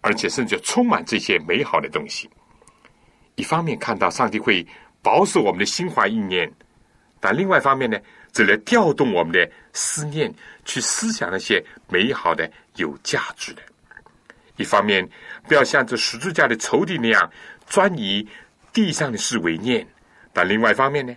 [0.00, 2.28] 而且甚至充满这些美好的东西。
[3.34, 4.66] 一方面看到上帝会
[5.02, 6.50] 保守我们的心怀意念，
[7.20, 7.98] 但另外一方面呢，
[8.32, 10.32] 这来调动我们的思念，
[10.64, 13.62] 去思想那些美好的、有价值的。
[14.56, 15.08] 一方面
[15.48, 17.30] 不要像这十字架的仇敌那样
[17.66, 18.26] 专以
[18.72, 19.86] 地上的事为念，
[20.32, 21.14] 但另外一方面呢，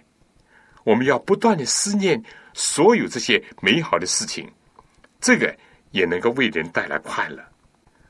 [0.83, 2.21] 我们要不断的思念。
[2.59, 4.51] 所有这些美好的事情，
[5.19, 5.55] 这个
[5.91, 7.43] 也能够为人带来快乐。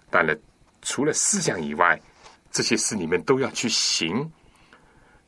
[0.09, 0.37] 当然，
[0.81, 1.99] 除了思想以外，
[2.51, 4.31] 这些事你们都要去行。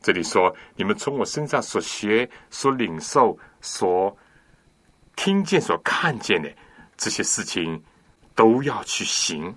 [0.02, 4.16] 这里说，你们从我身上所学、所领受、所
[5.16, 6.50] 听见、所看见的
[6.98, 7.84] 这些事情，
[8.36, 9.54] 都要去行。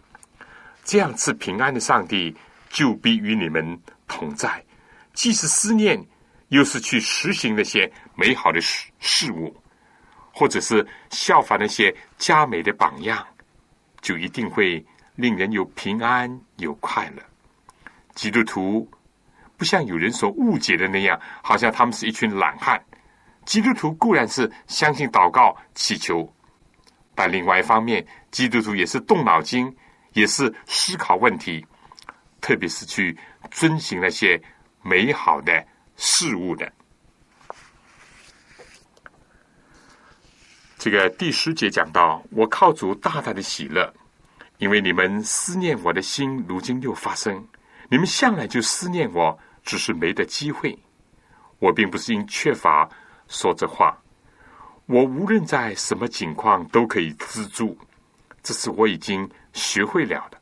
[0.85, 2.37] 这样赐平安的上帝
[2.68, 4.64] 就必与你们同在。
[5.14, 6.05] 既是思念。
[6.49, 9.57] 又是去实行那些美好的事事物，
[10.33, 13.26] 或者是效法那些佳美的榜样，
[14.01, 17.22] 就一定会令人有平安、有快乐。
[18.14, 18.89] 基督徒
[19.57, 22.83] 不像有人所误解的那样，好像他们是一群懒汉。
[23.45, 26.33] 基督徒固然是相信祷告、祈求，
[27.14, 29.74] 但另外一方面，基督徒也是动脑筋，
[30.12, 31.64] 也是思考问题，
[32.41, 33.16] 特别是去
[33.51, 34.41] 遵循那些
[34.83, 35.64] 美好的。
[35.95, 36.72] 事物的
[40.83, 43.95] 这个第十节讲到，我靠主大大的喜乐，
[44.59, 47.47] 因为你们思念我的心，如今又发生。
[47.89, 50.76] 你们向来就思念我，只是没得机会。
[51.61, 52.91] 我并不是因缺乏
[53.28, 53.97] 说这话，
[54.87, 57.78] 我无论在什么境况都可以资助，
[58.43, 60.39] 这是我已经学会了的。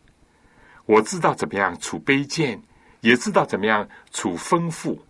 [0.86, 2.58] 我知道怎么样处卑贱，
[3.02, 5.04] 也知道怎么样处丰富。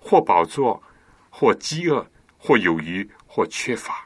[0.00, 0.82] 或宝座，
[1.30, 2.04] 或饥饿，
[2.36, 4.04] 或有余，或缺乏，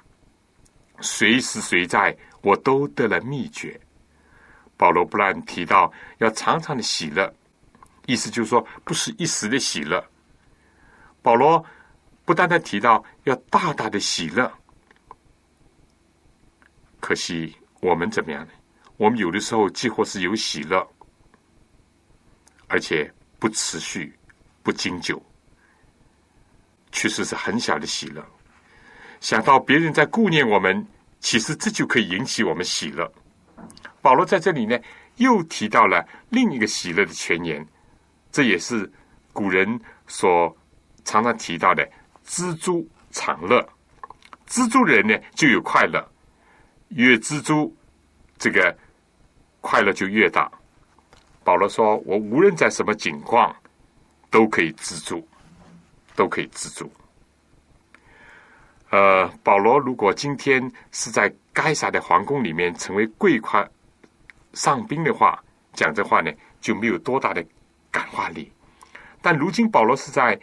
[1.00, 3.78] 随时随在，我都得了秘诀。
[4.76, 7.32] 保罗不断提到要常常的喜乐，
[8.06, 10.04] 意思就是说不是一时的喜乐。
[11.22, 11.64] 保罗
[12.24, 14.52] 不单单提到要大大的喜乐，
[17.00, 18.52] 可惜我们怎么样呢？
[18.96, 20.86] 我们有的时候几乎是有喜乐，
[22.66, 24.18] 而且不持续，
[24.62, 25.22] 不经久。
[26.92, 28.24] 确实是很小的喜乐。
[29.20, 30.86] 想到别人在顾念我们，
[31.20, 33.10] 其实这就可以引起我们喜乐。
[34.00, 34.78] 保罗在这里呢，
[35.16, 37.66] 又提到了另一个喜乐的泉源，
[38.30, 38.90] 这也是
[39.32, 40.54] 古人所
[41.04, 41.88] 常常提到的
[42.24, 43.66] “知足常乐”。
[44.46, 46.06] 知足人呢，就有快乐，
[46.88, 47.74] 越知足，
[48.38, 48.76] 这个
[49.60, 50.50] 快乐就越大。
[51.42, 53.54] 保罗说：“我无论在什么境况，
[54.30, 55.26] 都可以知足。”
[56.16, 56.90] 都可以知足。
[58.90, 63.66] 呃，保罗如果今天是在该撒的皇宫里面成为贵夸
[64.52, 67.44] 上宾的话，讲这话呢就没有多大的
[67.90, 68.52] 感化力。
[69.20, 70.38] 但如今保罗是在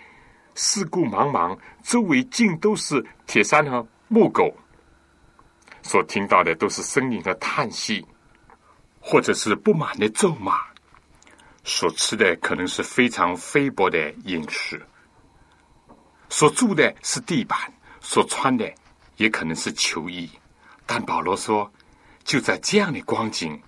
[0.55, 4.53] 四顾茫茫，周围尽都是铁山和木狗，
[5.81, 8.05] 所听到的都是呻吟和叹息。
[9.05, 10.57] 或者是不满的咒骂，
[11.65, 14.81] 所吃的可能是非常菲薄的饮食，
[16.29, 17.59] 所住的是地板，
[18.03, 18.71] 所穿的
[19.17, 20.29] 也可能是球衣。
[20.85, 21.71] 但保罗说，
[22.23, 23.59] 就在这样的光景，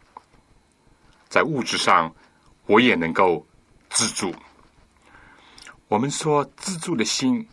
[1.30, 2.14] 在物质上，
[2.68, 3.44] 我也能够
[3.90, 4.36] 自助。
[5.88, 7.48] 我们说自助的心，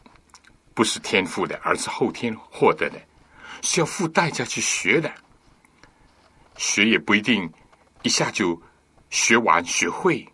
[0.75, 3.01] 不是天赋的，而是后天获得的，
[3.63, 5.11] 是要付代价去学的。
[6.57, 7.51] 学也不一定
[8.03, 8.61] 一下就
[9.11, 10.27] 学完学会。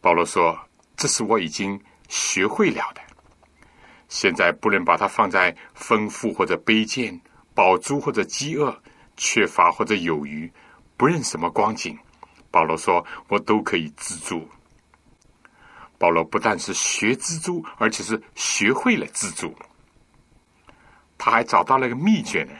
[0.00, 0.56] 保罗说
[0.96, 3.00] ：“这是我已经学会了的。
[4.08, 7.20] 现在不能把它放在丰富或者卑贱、
[7.54, 8.76] 饱足或者饥饿、
[9.16, 10.50] 缺乏或者有余，
[10.96, 11.98] 不论什么光景。”
[12.50, 14.48] 保罗说：“我都可以资助。”
[15.98, 19.54] 保罗不但是学蜘蛛，而且是学会了蜘蛛。
[21.18, 22.52] 他还找到了个秘诀呢。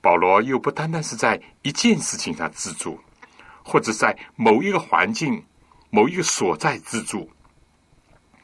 [0.00, 2.98] 保罗又不单单是在一件事情上资助，
[3.62, 5.42] 或者在某一个环境、
[5.90, 7.30] 某一个所在资助。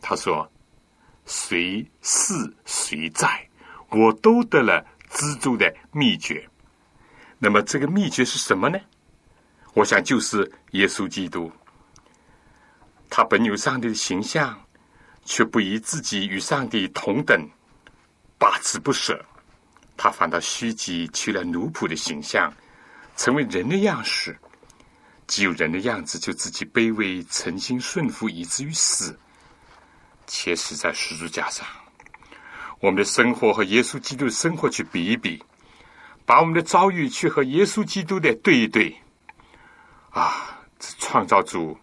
[0.01, 0.51] 他说
[1.29, 3.47] ：“谁是谁在，
[3.91, 6.49] 我都得了资助的秘诀。”
[7.39, 8.81] 那么这个秘诀是什么呢？
[9.75, 11.53] 我想就是耶稣基督。
[13.09, 14.59] 他本有上帝的形象，
[15.25, 17.49] 却不以自己与上帝同等，
[18.39, 19.25] 把持不舍。
[19.97, 22.53] 他反倒虚己，取了奴仆的形象，
[23.17, 24.37] 成为人的样式。
[25.27, 29.19] 既有人的样子，就自己卑微，诚心顺服，以至于死，
[30.29, 31.67] 且死在十字架上。
[32.79, 35.43] 我们的生活和耶稣基督的生活去比一比，
[36.25, 38.97] 把我们的遭遇去和耶稣基督的对一对。
[40.11, 41.77] 啊，这创造主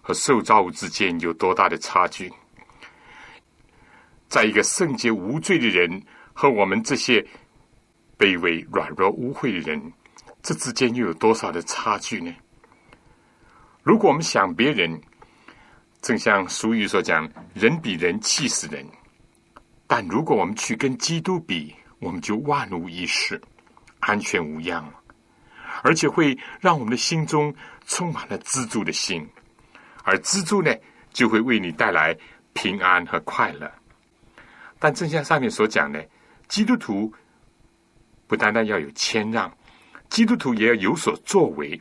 [0.00, 2.32] 和受造物之间有多大的差距？
[4.28, 6.00] 在一个圣洁无罪的人。
[6.38, 7.26] 和我们这些
[8.18, 9.90] 卑微、软弱、污秽的人，
[10.42, 12.30] 这之间又有多少的差距呢？
[13.82, 15.00] 如果我们想别人，
[16.06, 18.86] 正像俗语所讲“人比人气死人”，
[19.88, 23.42] 但如果我们去跟基督比，我们就万无一失，
[23.98, 24.92] 安全无恙了，
[25.82, 27.52] 而且会让我们的心中
[27.88, 29.28] 充满了知足的心，
[30.04, 30.72] 而知足呢，
[31.12, 32.16] 就会为你带来
[32.52, 33.68] 平安和快乐。
[34.78, 36.08] 但正像上面所讲的。
[36.46, 37.12] 基督徒
[38.28, 39.52] 不单单要有谦让，
[40.08, 41.80] 基督徒也要有所作为。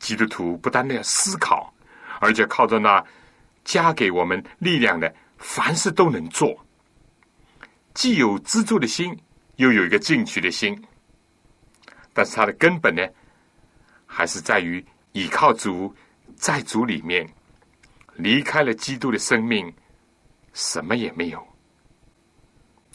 [0.00, 1.72] 基督徒不单单要思考，
[2.20, 3.04] 而且靠着那
[3.64, 6.56] 加给我们力量的，凡事都能做。
[7.94, 9.18] 既有资助的心，
[9.56, 10.80] 又有一个进取的心。
[12.12, 13.02] 但是它的根本呢，
[14.06, 15.94] 还是在于倚靠主，
[16.34, 17.28] 在主里面
[18.14, 19.72] 离开了基督的生命，
[20.52, 21.46] 什么也没有。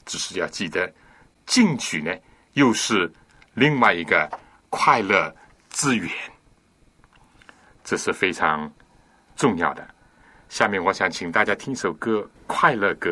[0.06, 0.92] 只是要记得，
[1.46, 2.12] 进取呢，
[2.54, 3.12] 又是
[3.54, 4.30] 另外一个
[4.70, 5.36] 快乐
[5.70, 6.10] 之源，
[7.84, 8.72] 这是非常
[9.42, 9.84] 重要的。
[10.50, 13.10] 下面，我想请大家听首歌《快乐歌》。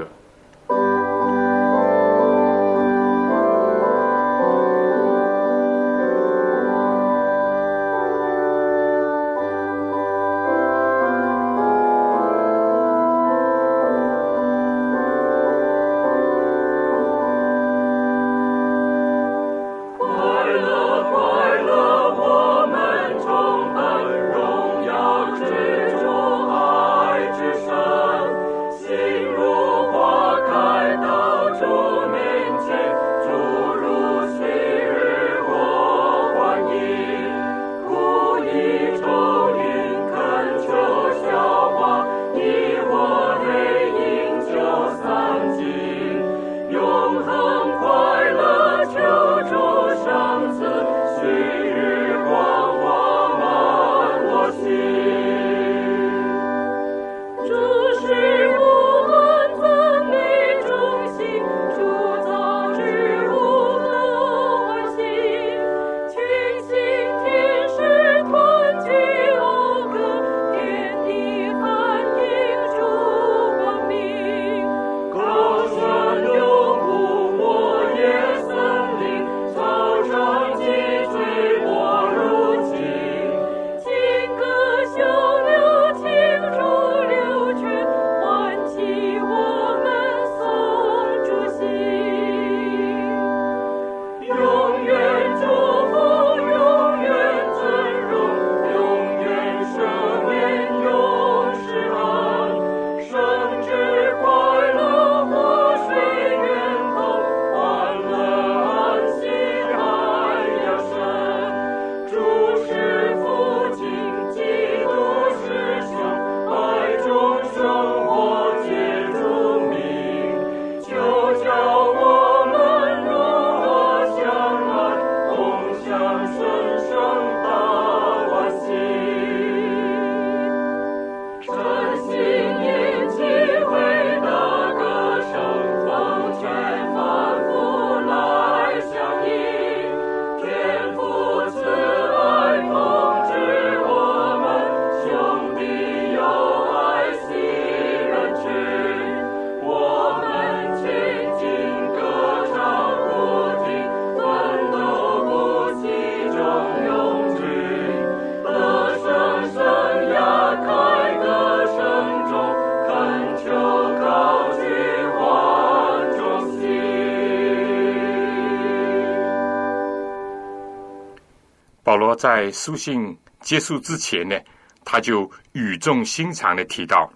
[172.20, 174.38] 在书信结束之前呢，
[174.84, 177.10] 他就语重心长的提到：“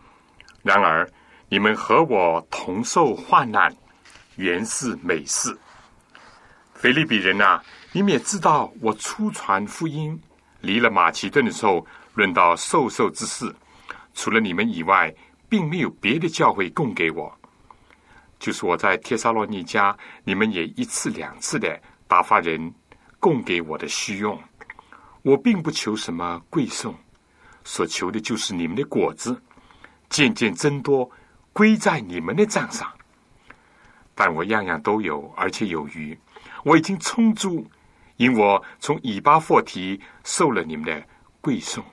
[0.64, 1.06] 然而
[1.50, 3.70] 你们和我同受患难，
[4.38, 5.54] 原是美事。”
[6.74, 10.18] 腓利比人啊，你们也知道，我初传福音，
[10.62, 13.54] 离了马其顿的时候，论到授受之事，
[14.14, 15.14] 除了你们以外，
[15.50, 17.38] 并没有别的教会供给我。
[18.40, 19.94] 就是我在帖撒罗尼迦，
[20.24, 21.78] 你们也一次两次的
[22.08, 22.74] 打发人
[23.20, 24.42] 供给我的需用。
[25.24, 26.94] 我并不求什么贵送，
[27.64, 29.42] 所求的就是你们的果子
[30.10, 31.10] 渐渐增多，
[31.54, 32.92] 归在你们的账上。
[34.14, 36.18] 但我样样都有，而且有余。
[36.64, 37.66] 我已经充足，
[38.18, 41.04] 因我从以巴弗提受了你们的
[41.42, 41.84] 贵送，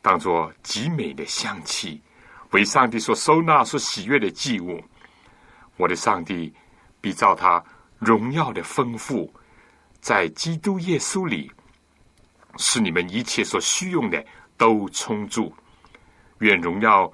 [0.00, 2.02] 当作极美的香气，
[2.50, 4.82] 为上帝所收纳、所喜悦的祭物。
[5.76, 6.52] 我的上帝
[7.00, 7.62] 必照他
[7.98, 9.32] 荣耀的丰富，
[10.00, 11.52] 在基督耶稣里，
[12.58, 14.24] 使你们一切所需用的
[14.56, 15.54] 都充足。
[16.38, 17.10] 愿荣耀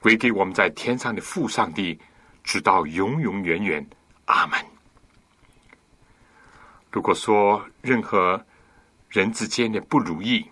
[0.00, 1.98] 归给我们在天上的父上帝，
[2.42, 3.86] 直到永永远远。
[4.26, 4.64] 阿门。
[6.92, 8.44] 如果说任何
[9.08, 10.44] 人之间的不如意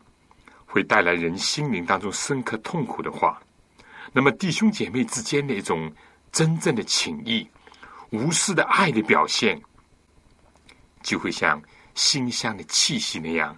[0.67, 3.41] 会带来人心灵当中深刻痛苦的话，
[4.13, 5.93] 那么弟兄姐妹之间的一种
[6.33, 7.49] 真正的情谊、
[8.11, 9.61] 无私的爱的表现，
[11.03, 11.63] 就会像
[11.95, 13.57] 馨香的气息那样，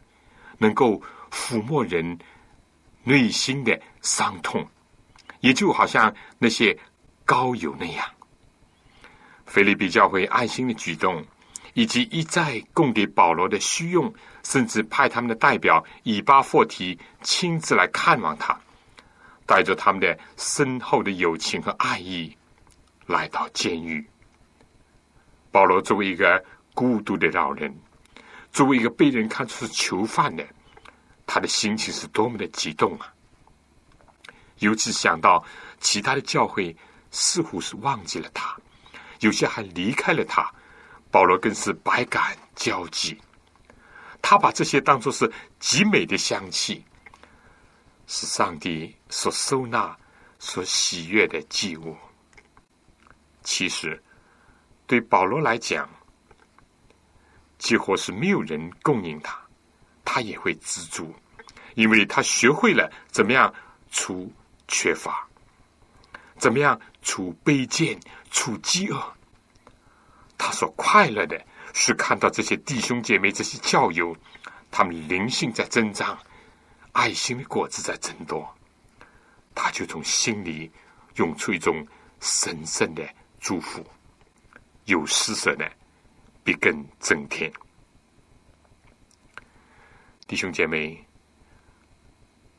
[0.60, 1.02] 能够
[1.32, 2.16] 抚摸人
[3.02, 4.64] 内心的伤痛，
[5.40, 6.78] 也就好像那些
[7.24, 8.06] 高友那样。
[9.46, 11.26] 菲利比教会爱心的举动。
[11.74, 18.58] 以及一再供给保罗的需用，甚至派他们的代表以巴霍提亲自来看望他，
[19.46, 22.36] 带着他们的深厚的友情和爱意
[23.06, 24.04] 来到监狱。
[25.52, 26.44] 保罗作为一个
[26.74, 27.72] 孤独的老人，
[28.52, 30.46] 作为一个被人看出是囚犯的，
[31.26, 33.12] 他的心情是多么的激动啊！
[34.58, 35.44] 尤其想到
[35.80, 36.76] 其他的教会
[37.10, 38.56] 似乎是忘记了他，
[39.20, 40.52] 有些还离开了他。
[41.12, 43.20] 保罗更是百感交集，
[44.22, 45.28] 他把这些当作是
[45.58, 46.84] 极美的香气，
[48.06, 49.98] 是上帝所收纳、
[50.38, 51.96] 所喜悦的祭物。
[53.42, 54.00] 其实，
[54.86, 55.88] 对保罗来讲，
[57.60, 59.38] 几乎是没有人供应他，
[60.04, 61.14] 他也会知足，
[61.74, 63.54] 因为他学会了怎么样
[63.92, 64.32] 除
[64.66, 65.28] 缺乏，
[66.36, 68.00] 怎么样除卑贱、
[68.30, 69.00] 除饥饿。
[70.38, 71.38] 他所快乐的
[71.74, 74.16] 是看到这些弟兄姐妹、这些教友，
[74.70, 76.18] 他们灵性在增长，
[76.92, 78.48] 爱心的果子在增多，
[79.54, 80.72] 他就从心里
[81.16, 81.86] 涌出一种
[82.20, 83.06] 神圣的
[83.38, 83.84] 祝福。
[84.86, 85.66] 有施舍呢，
[86.50, 87.50] 一根增添。
[90.26, 91.02] 弟兄姐妹，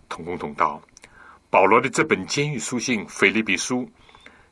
[0.07, 0.81] 同工同道，
[1.49, 3.81] 保罗的这本监狱书信《腓立比书》，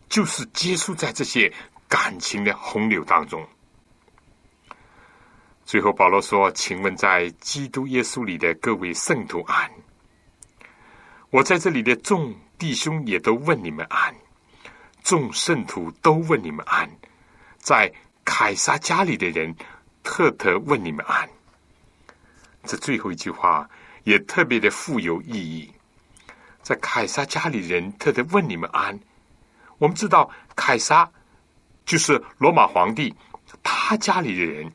[0.09, 1.51] 就是结束在这些。
[1.87, 3.43] 感情的洪流当中，
[5.65, 9.71] 最后保罗说：“请问在基督耶稣里的各位圣徒安。
[11.31, 14.15] 我在这里的众弟兄也都问你们安，
[15.01, 16.87] 众圣徒都问你们安，
[17.57, 17.91] 在
[18.31, 19.55] 凯撒家里的人
[20.03, 21.27] 特特问你们安。
[22.63, 23.67] 这最后一句话
[24.03, 25.73] 也特别的富有意义，
[26.61, 28.97] 在凯撒家里人特特问你们安。
[29.79, 31.09] 我们知道凯撒。”
[31.87, 33.11] 就是罗马皇帝，
[33.63, 34.71] 他家里的人，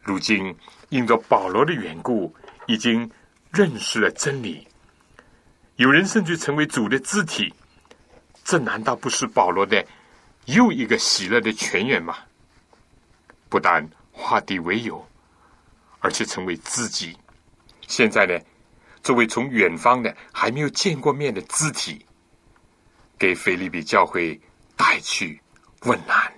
[0.00, 0.52] 如今
[0.88, 2.34] 因着保罗的缘故，
[2.66, 3.08] 已经
[3.52, 4.66] 认识了真理。
[5.76, 7.54] 有人甚至成为主的肢体，
[8.42, 9.86] 这难道不是保罗的
[10.48, 12.16] 又一个喜乐的泉源吗？
[13.50, 15.06] 不但化敌为友，
[16.00, 17.16] 而且成为知己。
[17.86, 18.38] 现在呢，
[19.02, 22.04] 作为从远方的还没有见过面的肢体，
[23.18, 24.40] 给菲利比教会
[24.74, 25.40] 带去。
[25.82, 26.32] 问难，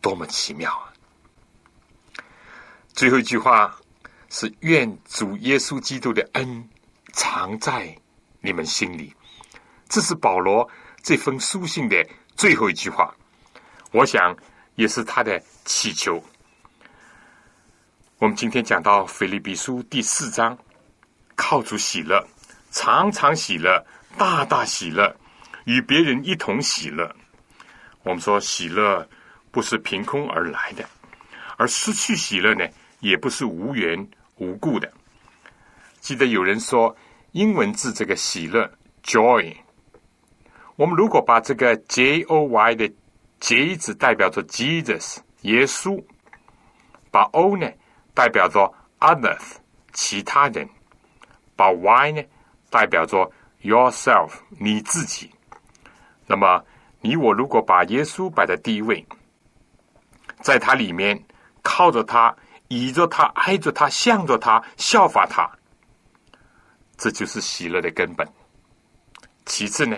[0.00, 0.92] 多么奇妙啊！
[2.92, 3.76] 最后一句话
[4.28, 6.68] 是：愿主耶稣基督的恩
[7.12, 7.96] 藏在
[8.40, 9.12] 你们心里。
[9.88, 10.68] 这是保罗
[11.02, 13.12] 这封书信的最后一句话，
[13.90, 14.36] 我想
[14.74, 16.22] 也是他的祈求。
[18.18, 20.56] 我们今天讲到腓立比书第四章，
[21.34, 22.22] 靠主喜乐，
[22.70, 23.82] 常常喜乐，
[24.18, 25.14] 大大喜乐，
[25.64, 27.14] 与别人一同喜乐。
[28.02, 29.08] 我们说喜乐
[29.50, 30.84] 不是凭空而来的，
[31.56, 32.68] 而失去喜乐呢，
[33.00, 34.92] 也不是无缘无故的。
[36.00, 36.94] 记得有人说，
[37.32, 38.70] 英文字这个喜乐
[39.02, 39.56] （joy），
[40.76, 42.92] 我们如果把这个 J O Y 的
[43.40, 46.02] J 子代表着 Jesus 耶稣，
[47.10, 47.70] 把 O 呢
[48.14, 49.56] 代表着 others
[49.92, 50.68] 其他人，
[51.54, 52.22] 把 Y 呢
[52.70, 53.30] 代表着
[53.62, 55.30] yourself 你自己。
[56.26, 56.64] 那么
[57.00, 59.06] 你我如果把耶稣摆在第一位，
[60.40, 61.24] 在他里面
[61.62, 62.36] 靠着他、
[62.66, 65.48] 倚着他、挨着他、向着他、效法他，
[66.96, 68.26] 这就是喜乐的根本。
[69.46, 69.96] 其次呢，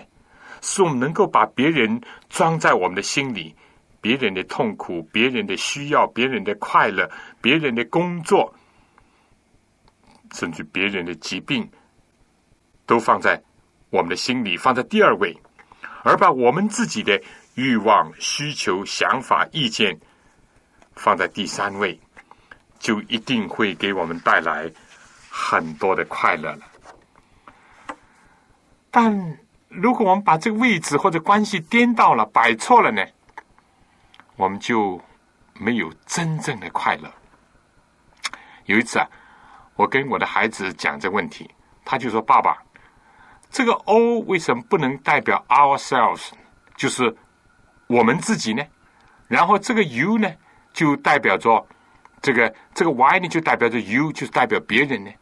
[0.61, 3.55] 是我们能够把别人装在我们的心里，
[4.01, 8.55] 别人的痛苦、别人的需要、别人的快乐、别人的工作，
[10.33, 11.69] 甚至别人的疾病，
[12.87, 13.43] 都放在
[13.91, 15.37] 我们的心里，放在第二位，
[16.03, 17.21] 而把我们自己的
[17.55, 19.99] 欲望、需求、想法、意见
[20.95, 21.99] 放在第三位，
[22.79, 24.71] 就一定会给我们带来
[25.31, 26.61] 很多的快乐了。
[28.91, 29.39] 但
[29.71, 33.07] 如果我们把这个位置或者关系颠倒了、摆错了呢，
[34.35, 35.01] 我们就
[35.55, 37.09] 没有真正的快乐。
[38.65, 39.07] 有一次啊，
[39.77, 41.49] 我跟我的孩子讲这个问题，
[41.85, 42.59] 他就说：“爸爸，
[43.49, 46.31] 这个 O 为什么不能代表 ourselves，
[46.75, 47.17] 就是
[47.87, 48.65] 我们自己呢？
[49.29, 50.29] 然后这个 U 呢，
[50.73, 51.65] 就代表着
[52.21, 55.13] 这个这个 Y 呢，就代表着 U，就是代表别人呢？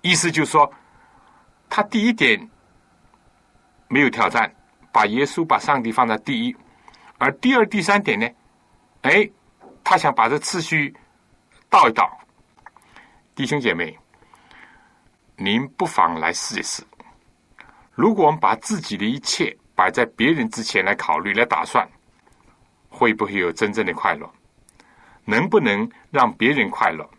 [0.00, 0.72] 意思就是说，
[1.68, 2.48] 他第一点。”
[3.92, 4.54] 没有挑战，
[4.92, 6.56] 把耶稣、把上帝放在第一，
[7.18, 8.28] 而第二、第三点呢？
[9.02, 9.28] 哎，
[9.82, 10.94] 他想把这次序
[11.68, 12.08] 倒一倒。
[13.34, 13.98] 弟兄姐妹，
[15.34, 16.84] 您不妨来试一试。
[17.92, 21.84] 如果我们把自己的一切摆在别人之前来考虑、来打算，
[22.88, 24.32] 会不会有真正的快乐？
[25.24, 27.10] 能不能让别人快乐？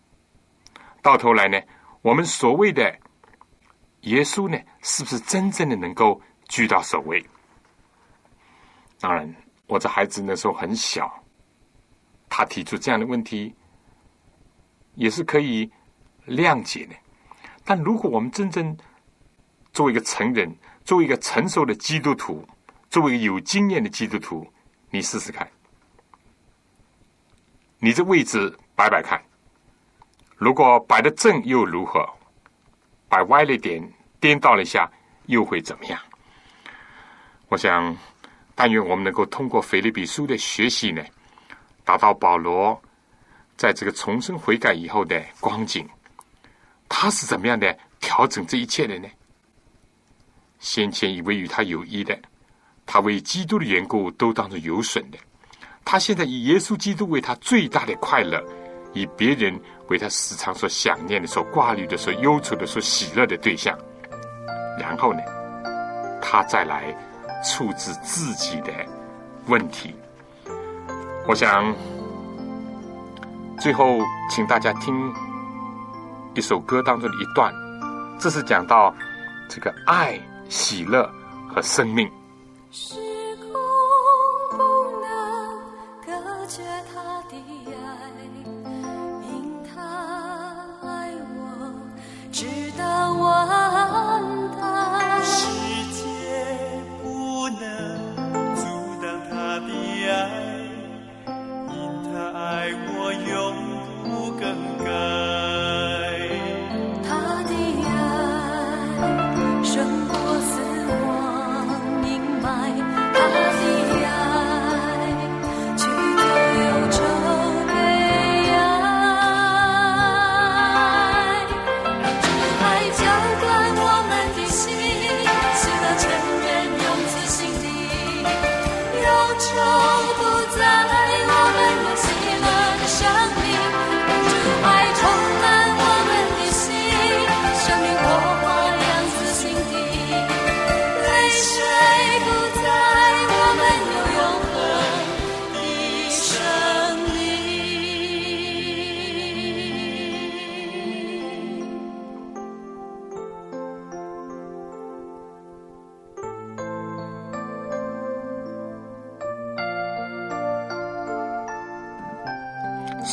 [1.01, 1.59] 到头来呢？
[2.01, 2.97] 我们所谓的
[4.03, 6.21] 耶稣呢，是不是真正的能够？
[6.51, 7.25] 居到首位。
[8.99, 9.33] 当然，
[9.67, 11.09] 我这孩子那时候很小，
[12.27, 13.55] 他提出这样的问题
[14.95, 15.71] 也是可以
[16.27, 16.95] 谅解的。
[17.63, 18.77] 但如果我们真正
[19.71, 22.45] 作为一个成人，作为一个成熟的基督徒，
[22.89, 24.45] 作为一个有经验的基督徒，
[24.89, 25.49] 你试试看，
[27.79, 29.23] 你这位置摆摆看，
[30.35, 32.05] 如果摆的正又如何？
[33.07, 33.81] 摆歪了一点，
[34.19, 34.91] 颠倒了一下，
[35.27, 35.97] 又会怎么样？
[37.51, 37.93] 我想，
[38.55, 41.03] 但愿我们能够通过腓立比书的学习呢，
[41.83, 42.81] 达到保罗
[43.57, 45.85] 在这个重生悔改以后的光景。
[46.87, 49.09] 他是怎么样的调整这一切的呢？
[50.59, 52.17] 先前以为与他有益的，
[52.85, 55.17] 他为基督的缘故都当作有损的。
[55.83, 58.41] 他现在以耶稣基督为他最大的快乐，
[58.93, 63.77] 以别人为他时常所想念的、所挂虑的、所忧愁的、所喜乐的对象。
[64.79, 65.19] 然后呢，
[66.21, 66.95] 他再来。
[67.43, 68.71] 处置自己的
[69.47, 69.95] 问题，
[71.27, 71.73] 我想
[73.59, 75.13] 最后请大家听
[76.33, 77.53] 一首歌当中的一段，
[78.19, 78.93] 这是讲到
[79.49, 80.19] 这个爱、
[80.49, 81.09] 喜乐
[81.49, 82.09] 和生命。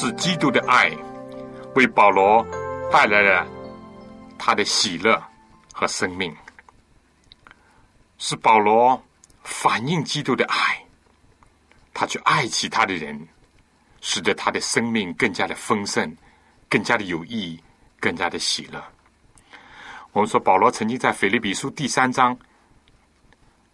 [0.00, 0.96] 是基督的爱
[1.74, 2.46] 为保罗
[2.88, 3.44] 带来了
[4.38, 5.20] 他的喜乐
[5.72, 6.32] 和生命，
[8.16, 9.02] 是保罗
[9.42, 10.86] 反映基督的爱，
[11.92, 13.26] 他去爱其他的人，
[14.00, 16.16] 使得他的生命更加的丰盛，
[16.68, 17.60] 更加的有意义，
[17.98, 18.80] 更加的喜乐。
[20.12, 22.38] 我们说，保罗曾经在腓立比书第三章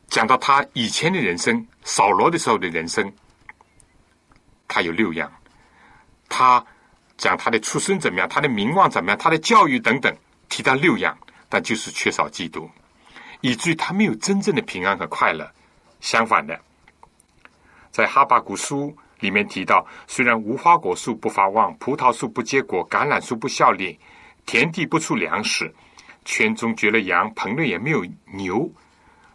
[0.09, 3.13] 讲到他以前的人生，扫罗的时候的人生，
[4.67, 5.31] 他有六样。
[6.37, 6.65] 他
[7.17, 10.13] 讲他的出身怎么样，他的名望怎么样，他的教育等等，
[10.49, 11.17] 提到六样，
[11.49, 12.69] 但就是缺少基督，
[13.41, 15.49] 以至于他没有真正的平安和快乐。
[16.01, 16.61] 相反的，
[17.93, 23.97] 在哈巴谷书里面提到，虽然无花果树不发旺，葡萄树不结果，橄榄树不效力，
[24.45, 25.73] 田地不出粮食，
[26.25, 28.69] 圈中绝了羊，棚内也没有牛，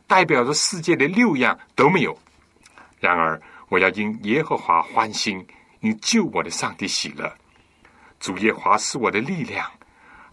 [0.05, 2.19] 代表着世界的六样都没有。
[2.99, 5.47] 然而，我要因耶和华欢心，
[5.79, 7.33] 你救我的上帝喜乐。
[8.19, 9.69] 主耶华是我的力量，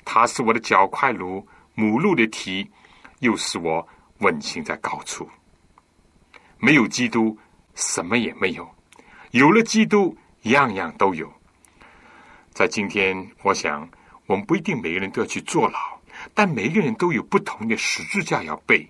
[0.05, 2.69] 他是我的脚快如母鹿的蹄，
[3.21, 3.87] 又使我
[4.19, 5.29] 稳行在高处。
[6.59, 7.39] 没有基督，
[7.75, 8.65] 什么也没有；
[9.31, 11.33] 有了基督，样样都有。
[12.53, 13.89] 在今天，我想
[14.27, 15.79] 我们不一定每个人都要去坐牢，
[16.35, 18.89] 但每个人都有不同的十字架要背。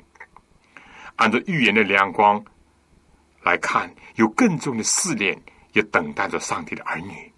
[1.16, 2.42] 按照预言的亮光
[3.42, 5.38] 来看，有更重的试炼
[5.76, 7.30] 也等待着上帝的儿女。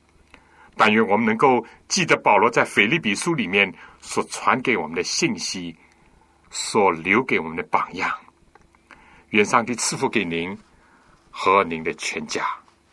[0.77, 5.77] 但愿我们能够记得保罗在腓立比书里面所传给我们的信息，
[6.51, 8.09] 所留给我们的榜样。
[9.31, 10.57] 愿上帝赐福给您
[11.31, 12.47] 和您的全家。